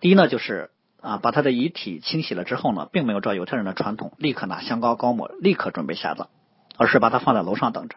[0.00, 0.70] 第一呢，就是
[1.02, 6.28] 啊把他的遗体清洗了之后呢，并没有照犹太人的传统，立刻拿香膏膏抹，立刻准备下葬，
[6.78, 7.96] 而是把他放在楼上等着。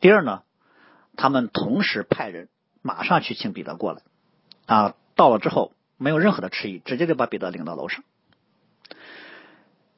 [0.00, 0.42] 第二呢，
[1.14, 2.48] 他们同时派人
[2.82, 4.00] 马上去请彼得过来
[4.66, 5.72] 啊，到了之后。
[5.98, 8.04] 没有任何的迟疑，直接就把彼得领到楼上。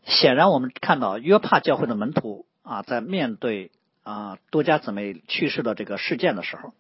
[0.04, 3.72] 显然，我们看到约帕教会的门徒啊，在面对
[4.04, 6.72] 啊多家姊妹去世的这个事件的时候，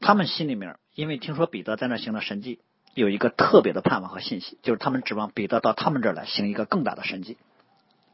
[0.00, 2.60] 他们心里面因为听说彼得在那行了神迹，
[2.94, 7.36] 有一个特别的盼望和信息，就是他们指望彼得到他们这儿来行一个更大的神迹，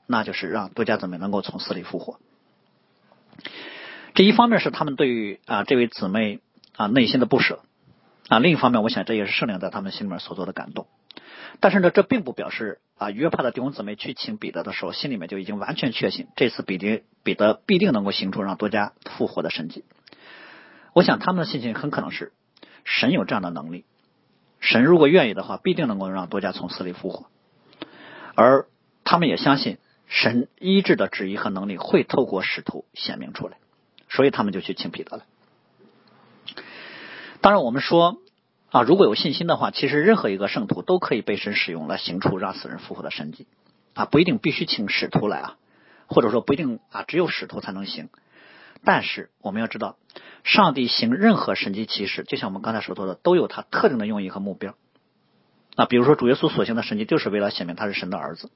[0.06, 2.18] 那就是让多家姊妹能够从死里复活。
[4.14, 6.40] 这一方面是他们对于啊这位姊妹
[6.76, 7.60] 啊内心的不舍。
[8.28, 10.88] 啊，另一方面，我想这也是圣灵在他们心里面所做的感动。
[11.60, 19.84] 但是呢，这并不表示啊，约帕的弟兄姊妹去请彼得的时候，心里面就已经完全确信这次彼得彼得必定能够行出让多家复活的神迹。
[20.96, 22.32] 我想他们的信心很可能是
[22.84, 23.84] 神有这样的能力，
[24.60, 27.26] 神如果愿意的话，必定能够让多加从死里复活。
[28.34, 28.66] 而
[29.04, 33.58] 他们也相信神医治的旨意和能力会透过使徒显明出来，
[34.08, 35.24] 所以他们就去请彼得了。
[37.42, 38.16] 当然，我们说
[38.70, 43.46] 啊，如果有信心的话，其实任何一个圣徒都可以被神使用来行出让死人复活的神迹
[43.92, 45.56] 啊，不一定必须请使徒来啊，
[46.06, 48.08] 或者说不一定啊，只有使徒才能行。
[48.82, 49.96] 但是我们要知道，
[50.46, 54.76] 上帝行任何神迹奇事，就像我们刚才所说的，都有他特定的用意和目标。
[55.74, 58.46] 那比如说，主耶稣所行的神迹，就是为了显明他是神的儿子；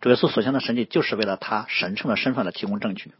[0.00, 3.12] 主耶稣所行的神迹，就是为了他神圣的身份来提供证据。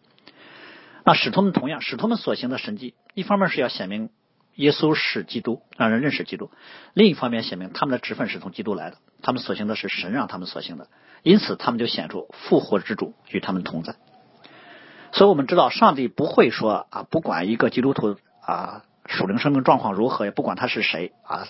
[1.05, 4.09] 那使徒们同样，使徒们所行的神迹，一方面是要显明
[4.55, 6.47] 耶稣是基督，让人认识基督；
[6.95, 10.89] 另一方面显明他们的职分是从基督来的，他们所行的是神让他们所行的，
[11.23, 13.97] 因此他们就显出复活之主与他们同在。
[15.13, 21.47] 所以我们知道，上帝不会说啊，不管一个基督徒啊属灵生命状况如何，也不管他是谁啊，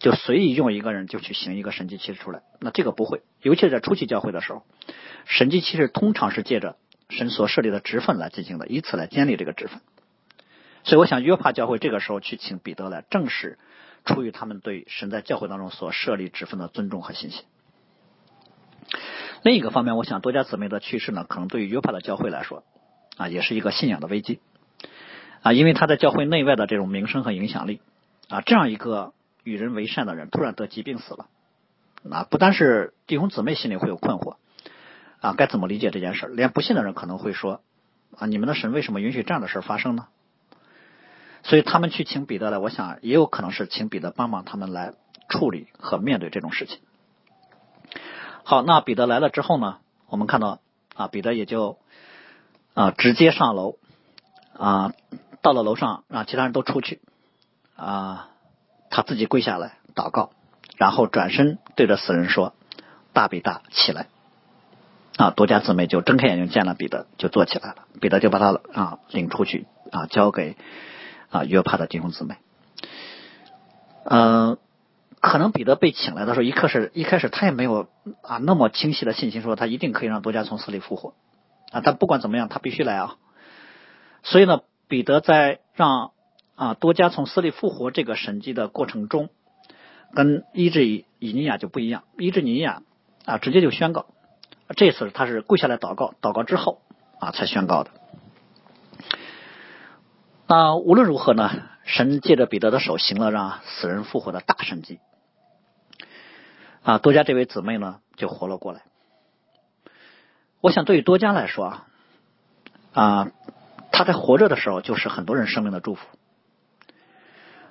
[0.00, 2.42] 就随意用一个人就去行一个神迹奇事出来。
[2.60, 4.62] 那这个不会，尤其是在初期教会的时候，
[5.26, 6.76] 神迹奇事通常是借着
[7.08, 9.80] 神所设立的职分来进行的，以此来建立这个职分。
[10.82, 13.58] 所以，我想约帕教会这个时候去请彼得来，正是
[14.04, 17.44] 出于他们对神在教会当中所设立职分的尊重和信心。
[19.42, 22.64] 另一个方面，我想多家姊妹的去世呢，可能对于约帕的教会来说。
[23.16, 24.40] 啊，也是一个信仰的危机
[25.42, 27.80] 啊，因为他在教会内外的这种名声和影响力
[28.28, 29.12] 啊，这样一个
[29.44, 31.26] 与人为善的人突然得疾病死了，
[32.10, 34.36] 啊，不单是弟兄姊妹心里会有困惑
[35.20, 36.26] 啊，该怎么理解这件事？
[36.26, 37.60] 连不信的人可能会说
[38.18, 40.08] 啊，你们的神为什么允许这样的事发生呢？
[41.44, 44.94] 所以他们去请彼得来，我想也有可能是请彼得帮忙他们来
[45.28, 46.78] 处理和面对这种事情。
[48.42, 50.60] 好，那彼得来了之后呢，我们看到
[50.96, 51.78] 啊，彼得也就。
[52.74, 53.76] 啊，直接上楼
[54.58, 54.92] 啊，
[55.42, 57.00] 到了楼上，让其他人都出去
[57.76, 58.28] 啊，
[58.90, 60.30] 他自己跪下来祷告，
[60.76, 62.52] 然后转身对着死人说
[63.14, 64.08] ：“大比大，起来！”
[65.16, 67.86] 啊，多家姊妹就睁开眼睛见了彼得，就坐起来了。
[68.00, 70.56] 彼得就把他啊领出去啊，交给
[71.30, 72.36] 啊约帕的弟兄姊妹。
[74.04, 74.58] 嗯，
[75.20, 77.86] 可能彼得被请来的时候，一刻是一开始他也没有
[78.22, 81.14] 啊那么清晰的信心，说他一定可以让多加从死里复活。
[81.74, 83.16] 啊，但不管怎么样，他必须来啊。
[84.22, 86.12] 所以呢，彼得在让
[86.54, 89.28] 啊多加从死里复活这个神迹的过程中，
[90.14, 92.04] 跟医治以以尼亚就不一样。
[92.16, 92.82] 医治尼亚
[93.24, 94.06] 啊，直接就宣告。
[94.76, 96.80] 这次他是跪下来祷告，祷告之后
[97.18, 97.90] 啊才宣告的。
[100.46, 101.50] 那无论如何呢，
[101.84, 105.00] 神借着彼得的手行了让死人复活的大神迹。
[106.84, 108.82] 啊，多加这位姊妹呢就活了过来。
[110.64, 111.86] 我想，对于多加来说啊，
[112.94, 113.30] 啊，
[113.92, 116.06] 他在活着的时候就是很多人生命的祝福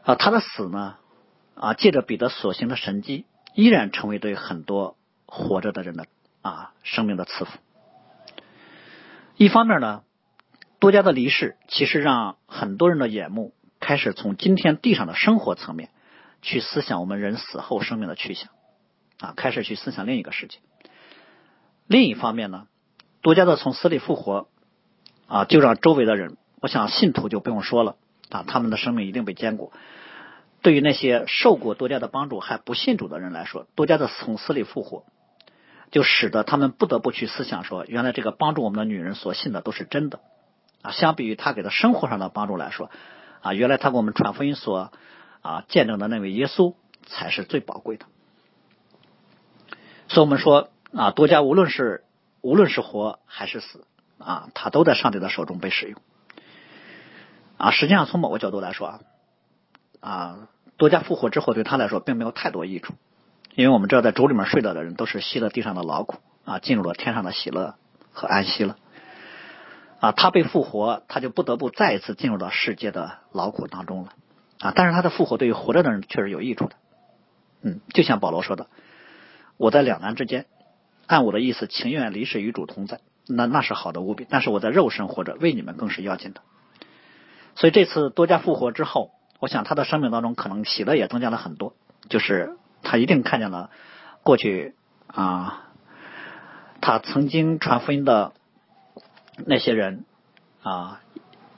[0.04, 0.98] 啊，他的死呢
[1.56, 3.26] 啊，借着彼得所行的神迹，
[3.56, 6.06] 依然成为对很多活着的人的
[6.44, 7.58] 啊生命的赐福。
[9.38, 10.04] 一方面呢，
[10.78, 15.90] 多加的离世其实让很多人的眼目开始从今天地上的生活层面
[16.44, 18.52] 去思想我们人死后生命的去向
[19.20, 20.60] 啊，开始去思想另一个世界。
[21.88, 22.68] 另一方面呢。
[23.24, 24.48] 多加的从死里复活，
[25.28, 27.96] 啊，就让周围的人，我想信徒就不用说了
[28.30, 29.72] 啊，他们的生命一定被坚固。
[30.62, 35.06] 对于那些受过多加的帮助还不信主的人来说，多加的从死里复活，
[35.90, 40.20] 就使得他们不得不去思想说，原来这个帮助我们的女人所信的都是真的
[40.82, 40.92] 啊。
[40.92, 42.92] 相比于他给他生活上的帮助来说，
[43.42, 44.92] 啊，原来他给我们传福音所
[45.42, 48.06] 啊见证的那位耶稣才是最宝贵的。
[50.10, 52.04] 所以我们说啊，多加无论是。
[52.44, 56.02] 无论是活还是死啊，他都在上帝的手中被使用
[57.56, 57.72] 啊。
[57.72, 59.00] 实际上，从某个角度来说啊，
[60.02, 62.96] 啊，多加复活之后对他来说并没有太多益处，
[63.56, 67.76] 因为我们知道，在主里面睡着的人都是吸了地上的劳苦啊，进入了天上的喜乐
[68.12, 68.76] 和安息了
[70.02, 70.12] 啊。
[70.12, 74.10] 他被复活，他就不得不再一次进入到世界的劳苦当中了
[74.60, 74.74] 啊。
[74.76, 76.76] 但是他的复活对于活着的人确实有益处的，
[77.62, 78.68] 嗯，就像保罗说的，
[79.56, 80.46] 我在两难之间。
[81.08, 84.26] 按我的意思，情愿离世与主同在，那那是好的无比。
[84.30, 86.42] 但是我在肉身活着，为你们更是要紧的。
[87.56, 91.76] 所以这次多加复活之后，我想他的生命当中可能喜乐也增加了很多。
[92.10, 93.70] 就是他一定看见了
[94.24, 94.76] 过去
[95.08, 95.68] 啊，
[96.82, 98.34] 他曾经传福音的
[99.46, 100.06] 那些人
[100.64, 101.02] 啊，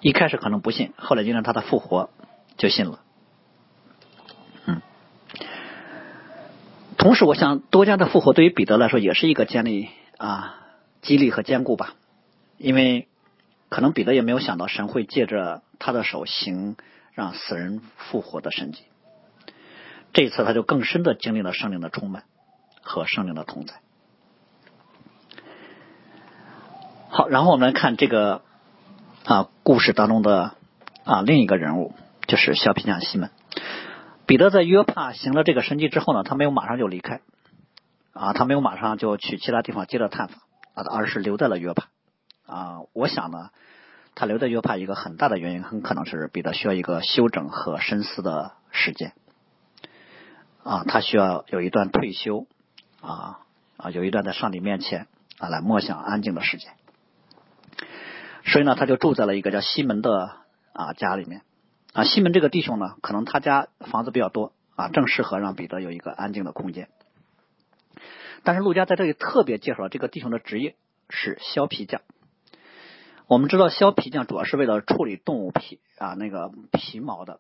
[0.02, 2.10] 一开始可能不信，后来因为他的复活
[2.58, 3.00] 就信了。
[7.06, 10.56] 同时，我想多加的复活对于彼得来说也是一个建立啊
[11.04, 11.94] 激励和坚固吧，
[12.58, 13.08] 因为
[13.70, 16.78] 可能彼得也没有想到神会借着他的手行
[17.14, 18.86] 让死人复活的神迹。
[20.14, 22.24] 这一次，他就更深的经历了圣灵的充满
[22.82, 23.76] 和圣灵的同在。
[27.10, 28.42] 好，然后我们来看这个
[29.26, 30.56] 啊故事当中的
[31.04, 31.94] 啊另一个人物，
[32.26, 33.30] 就是小皮匠西门。
[34.28, 37.22] 彼得在约帕行了这个神迹之后呢，他没有马上就离开
[38.14, 40.40] 啊，他没有马上就去其他地方接着探访
[40.74, 41.88] 啊，而是留在了约帕
[42.46, 42.80] 啊。
[42.94, 43.50] 我想呢，
[44.16, 49.14] 他留在约帕一个很大的原因，很可能是彼得需要一个休整和深思的时间
[50.64, 52.48] 啊，他需要有一段退休
[53.02, 53.42] 啊
[53.78, 55.08] 啊，有一段在上帝面前
[55.38, 56.72] 啊来默想安静的时间。
[58.46, 60.32] 所以呢，他就住在了一个叫西门的
[60.74, 61.42] 啊家里面
[61.96, 62.04] 啊。
[62.04, 66.90] 西门这个弟兄呢，可能他家房子比较多啊，正适合让彼得有一个安静的空间。
[68.44, 70.76] 但是陆家在这里特别介绍了这个弟兄的职业
[71.10, 72.02] 是削皮匠。
[73.26, 77.40] 我们知道削皮匠主要是为了处理动物皮啊那个皮毛的，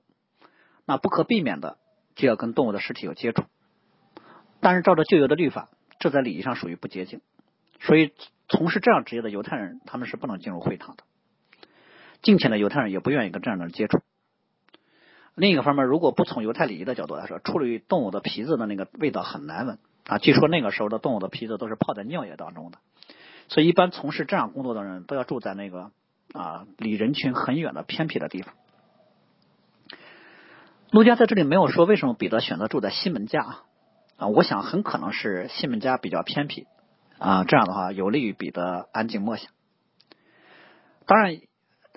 [0.86, 1.78] 那不可避免的
[2.16, 3.43] 就要跟动物的尸体有接触。
[4.62, 7.22] 但是照着旧约的律法，这在礼仪上属于不洁净，
[7.80, 8.14] 所以。
[8.47, 11.03] 从事这样职业的犹太人，他们是不能进入会堂的。
[12.22, 14.03] 敬虔的犹太人也不愿意跟这样的人接触。
[15.36, 19.78] 另一个方面，如果不从犹太礼仪的角度来说，处理动物的皮子的那个味道很难闻
[20.08, 20.18] 啊。
[20.18, 22.78] 据说那个时候的动物的皮子都是泡在尿液当中的，
[23.50, 25.92] 所以一般从事这样工作的人都要住在那个
[26.34, 28.54] 啊离人群很远的偏僻的地方。
[30.92, 33.58] 陆家在这里没有说为什么彼得选择住在西门家
[34.18, 36.68] 啊，我想很可能是西门家比较偏僻。
[37.18, 39.50] 啊，这样的话有利于彼得安静默想。
[41.06, 41.40] 当然，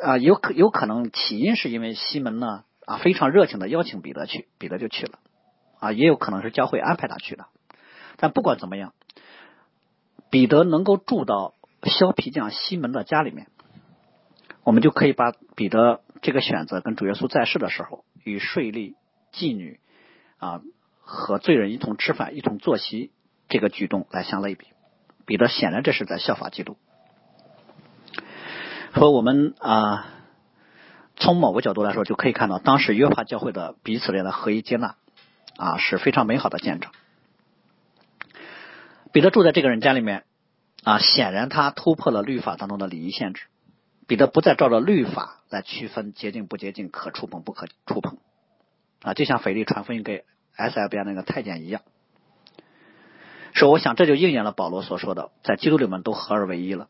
[0.00, 5.18] 啊，有可有可能起因是因为西门呢啊非常热情的邀请彼得去，彼得就去了。
[5.78, 7.44] 啊，也有可能是教会安排他去的。
[8.16, 8.94] 但不管怎么样，
[10.30, 13.46] 彼得能够住到削皮匠西门的家里面，
[14.64, 18.94] 我们就可以把彼得这个选择跟主耶稣在世的时候与税吏、
[19.32, 19.78] 妓女
[20.38, 20.62] 啊
[21.00, 23.12] 和罪人一同吃饭、一同坐席
[23.48, 24.66] 这个举动来相类比。
[25.26, 26.78] 彼得显然这是在效法基督，
[28.92, 30.17] 和我们啊，
[31.18, 34.96] 从某个角度来说，就可以看到当时约帕教会的彼此间的合一接纳
[35.56, 36.90] 啊是非常美好的见证。
[39.12, 40.24] 彼得住在这个人家里面
[40.84, 43.44] 啊，显然他突破了律法当中的礼仪限制。
[44.06, 48.16] 彼得不再照着律法来区分洁净不洁净、可触碰不可触碰
[49.02, 50.24] 啊，就像腓力传福音给
[50.56, 51.82] S L B 那个太监一样。
[53.52, 56.88] 说，我想这就应验了保罗所说的，在基督里面都合而为一了，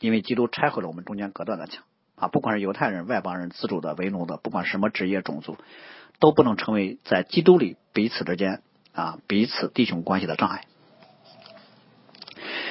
[0.00, 1.84] 因为基督拆毁了我们中间隔断的墙
[2.18, 5.56] 啊，不管是犹太人、外邦人、自主的、为奴的，不管什么职业、种族，
[6.18, 8.62] 都不能成为在基督里彼此之间
[8.92, 10.64] 啊彼此弟兄关系的障碍。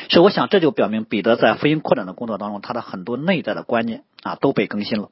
[0.09, 5.09] 所以，我想这就表明彼得在福音扩展的工作当中，他的很多内在的观念啊都被更新了。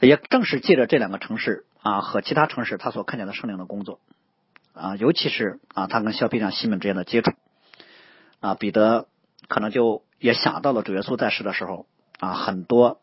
[0.00, 4.00] 也正是借着这两个城市啊和其他城市他所看见的圣灵的工作。
[4.74, 7.32] 啊，尤其是啊，他跟肖皮匠西门之间的接触，
[8.40, 9.06] 啊，彼得
[9.48, 11.86] 可能就也想到了主耶稣在世的时候
[12.18, 13.00] 啊，很多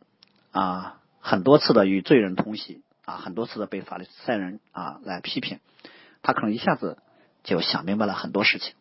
[0.51, 5.59] 啊，很多次的与罪人同席啊，很多次的被法利赛人啊来批评，
[6.21, 6.97] 他可能一下子
[7.43, 8.73] 就想明白了很多事情。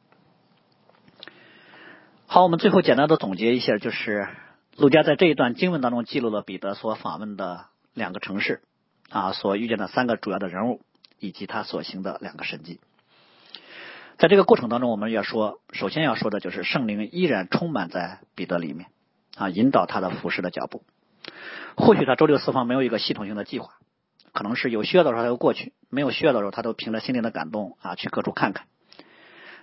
[2.26, 4.28] 好，我们最后简单的总结一下，就是
[4.76, 8.62] 陆家在这一段经文当中记录了彼得所访问的两个城市
[9.10, 10.80] 啊，所遇见的三个主要的人物。
[11.24, 12.80] 以及他所行的两个神迹，
[14.18, 18.88] 在这个过程当中，我们要说，首先要说的就是圣灵依然充满在彼得里面
[19.36, 20.84] 啊，引导他的服侍的脚步。
[21.76, 23.74] 或许他周六四方没有一个系统性的计划，
[24.32, 28.66] 可能是有需要的时候他就过去，没有需要的时候他都凭着心灵的感动啊去各处看看。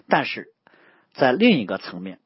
[0.07, 0.47] 但是
[1.13, 2.19] 在另一个层面，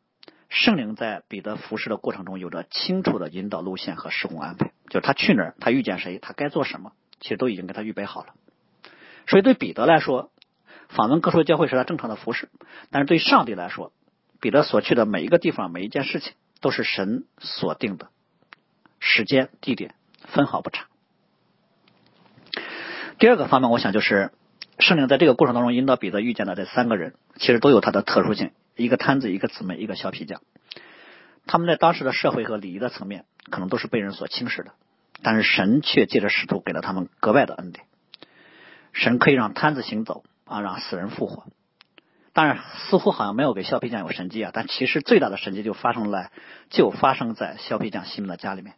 [0.50, 8.34] 圣灵在彼得服侍的过程中有着清楚的引导路线和施工安排，就是他去哪儿，他遇见谁，他该做什么，其实都已经给他预备好了。
[9.28, 10.32] 所以，对彼得来说，
[10.90, 12.48] 访问各处教会是他正常的服饰；
[12.92, 13.92] 但是对上帝来说，
[14.40, 16.34] 彼得所去的每一个地方、每一件事情，
[16.64, 18.08] 都是神所定的
[19.00, 19.94] 时间、地点，
[20.26, 20.86] 分毫不差。
[23.20, 24.32] 第二个方面，我想就是
[24.80, 30.42] 圣灵在这个过程当中引导彼得遇见的这三个人，其实都有他的特殊性：一个摊子，一个姊妹，一个小皮匠。
[31.46, 34.72] 他们在当时的社会和礼仪的层面，可能都是被人所轻视的，
[35.22, 37.86] 但是神却借着使徒给了他们格外的恩典。
[38.94, 41.46] 神可以让摊子行走啊，让死人复活。
[42.34, 46.32] 当然，似乎好像没有给削皮匠有神迹啊，但其实最大的神迹就发生了
[46.72, 48.74] 就发生在削皮匠西门的家里面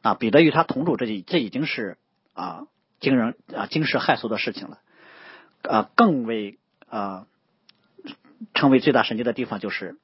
[0.00, 0.14] 啊。
[0.14, 1.98] 彼得与他同住，这这已经是
[2.32, 2.66] 啊
[2.98, 4.78] 惊人啊惊世骇俗的事情了
[5.62, 5.90] 啊。
[5.94, 6.58] 更为
[6.88, 7.26] 啊
[8.54, 9.98] 成为最大神迹的地方，就是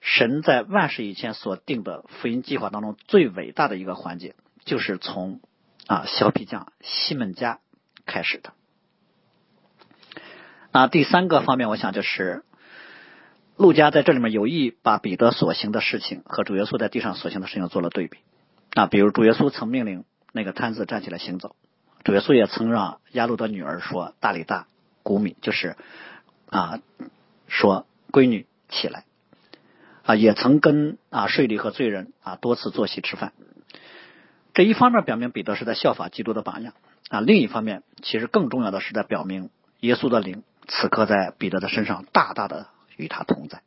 [0.00, 4.34] 神在万事以前所定的福音计划当中最伟大的一个环节，
[4.64, 5.40] 就是从
[5.86, 7.60] 啊小皮匠西门家
[8.04, 8.52] 开始的。
[10.74, 12.42] 那第三个方面，我想就是
[13.56, 18.18] 陆家在这里面有意把彼得所行的事情和主耶稣在地上所行的事情做了对比。
[18.74, 21.54] 啊，比如主耶稣曾命令那个摊子站起来行走，
[22.02, 24.66] 主耶稣也曾让亚路的女儿说：“大里大
[25.04, 25.76] 古米，就是
[26.50, 26.80] 啊，
[27.46, 29.04] 说闺女起来。”
[30.02, 33.32] 啊，也曾跟啊税吏和罪人啊多次坐席吃饭。
[34.54, 36.74] 这一方面表明彼得是在效法基督的榜样
[37.10, 40.42] 啊，另一方面其实更重要的是在表明耶稣的灵。
[40.66, 43.62] 此刻在彼得的身上大大的与他同在，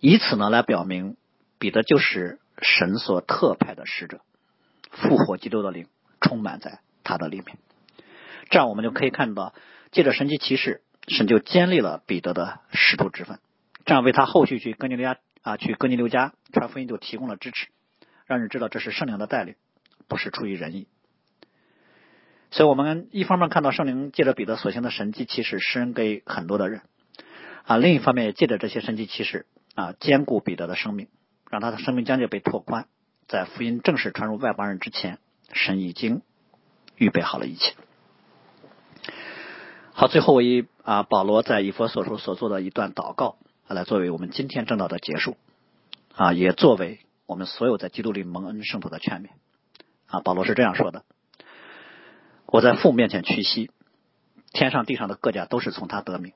[0.00, 1.16] 以此呢来表明
[1.58, 4.20] 彼得就是神所特派的使者，
[4.90, 5.86] 复活基督的灵
[6.20, 7.58] 充满在他的里面。
[8.50, 9.54] 这样我们就可以看到，
[9.92, 13.38] 借着神迹骑士，神就建立了彼得的使徒之分，
[13.84, 17.68] 这样为他后续去哥尼流家啊去哥尼流家传福音就提供了支持，
[18.26, 19.54] 让人知道这是圣灵的带领，
[20.08, 20.88] 不是出于人意。
[22.50, 26.82] 所以，我们一方面看到圣灵借着彼得所行的神迹奇事施恩给很多的人
[27.64, 31.08] 啊，另一方面也借着这些神迹奇事啊，兼顾彼得的生命，
[31.50, 32.86] 让他的生命疆界被拓宽。
[33.26, 35.18] 在福音正式传入外邦人之前，
[35.52, 36.22] 神已经
[36.94, 37.74] 预备好了一切。
[39.92, 43.36] 好，最后我以啊保罗在以佛所书所做的一段祷告
[43.66, 45.36] 来作为我们今天正道的结束
[46.14, 49.30] 啊，也作为我们所有在基督里蒙恩圣徒的劝勉
[50.06, 50.20] 啊。
[50.20, 51.02] 保罗是这样说的。
[52.46, 53.70] 我在父面前屈膝，
[54.52, 56.32] 天上地上的各家都是从他得名，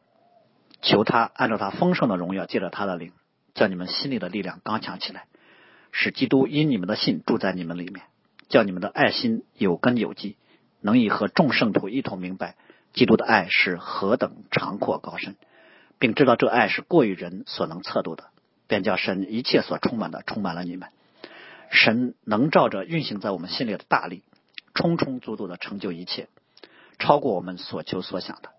[0.82, 3.12] 求他按照他丰盛的荣耀，借着他的灵，
[3.54, 5.26] 叫你们心里的力量刚强起来，
[5.92, 8.04] 使基督因你们的信住在你们里面，
[8.48, 10.36] 叫你们的爱心有根有基，
[10.80, 12.56] 能以和众圣徒一同明白
[12.92, 15.36] 基督的爱是何等长阔高深，
[16.00, 18.24] 并知道这爱是过于人所能测度的，
[18.66, 20.88] 便叫神一切所充满的充满了你们。
[21.70, 24.24] 神能照着运行在我们心里的大力。
[24.74, 26.28] 充充足足的成就一切，
[26.98, 28.50] 超过我们所求所想的。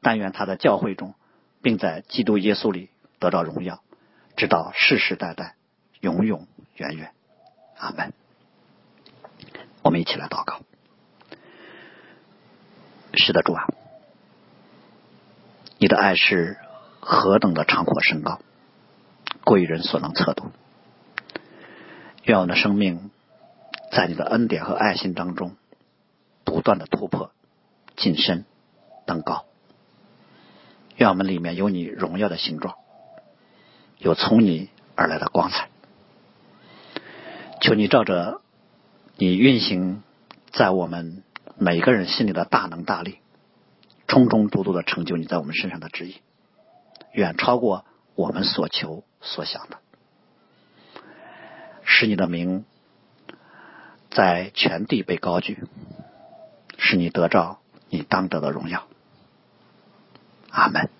[0.00, 1.14] 但愿他在教会中，
[1.62, 3.82] 并在基督耶稣里得到荣耀，
[4.36, 5.54] 直到世世代代，
[6.00, 7.12] 永永远远。
[7.78, 8.12] 阿门。
[9.82, 10.60] 我们一起来祷告。
[13.14, 13.68] 是的，主啊，
[15.78, 16.56] 你的爱是
[17.00, 18.40] 何等的长阔深高，
[19.44, 20.50] 过于人所能测度。
[22.24, 23.10] 愿我的生命。
[23.92, 25.54] 在你的恩典和爱心当中，
[26.44, 27.30] 不断的突破、
[27.94, 28.46] 晋升、
[29.04, 29.44] 登高。
[30.96, 32.76] 愿我们里面有你荣耀的形状，
[33.98, 35.68] 有从你而来的光彩。
[37.60, 38.40] 求你照着
[39.16, 40.02] 你运行
[40.52, 41.22] 在我们
[41.58, 43.18] 每个人心里的大能大力，
[44.08, 46.16] 充充足足的成就你在我们身上的旨意，
[47.12, 47.84] 远超过
[48.14, 49.76] 我们所求所想的，
[51.84, 52.64] 使你的名。
[54.14, 55.66] 在全地被高举，
[56.78, 57.58] 使你得着
[57.88, 58.86] 你当得的荣耀。
[60.50, 60.90] 阿门。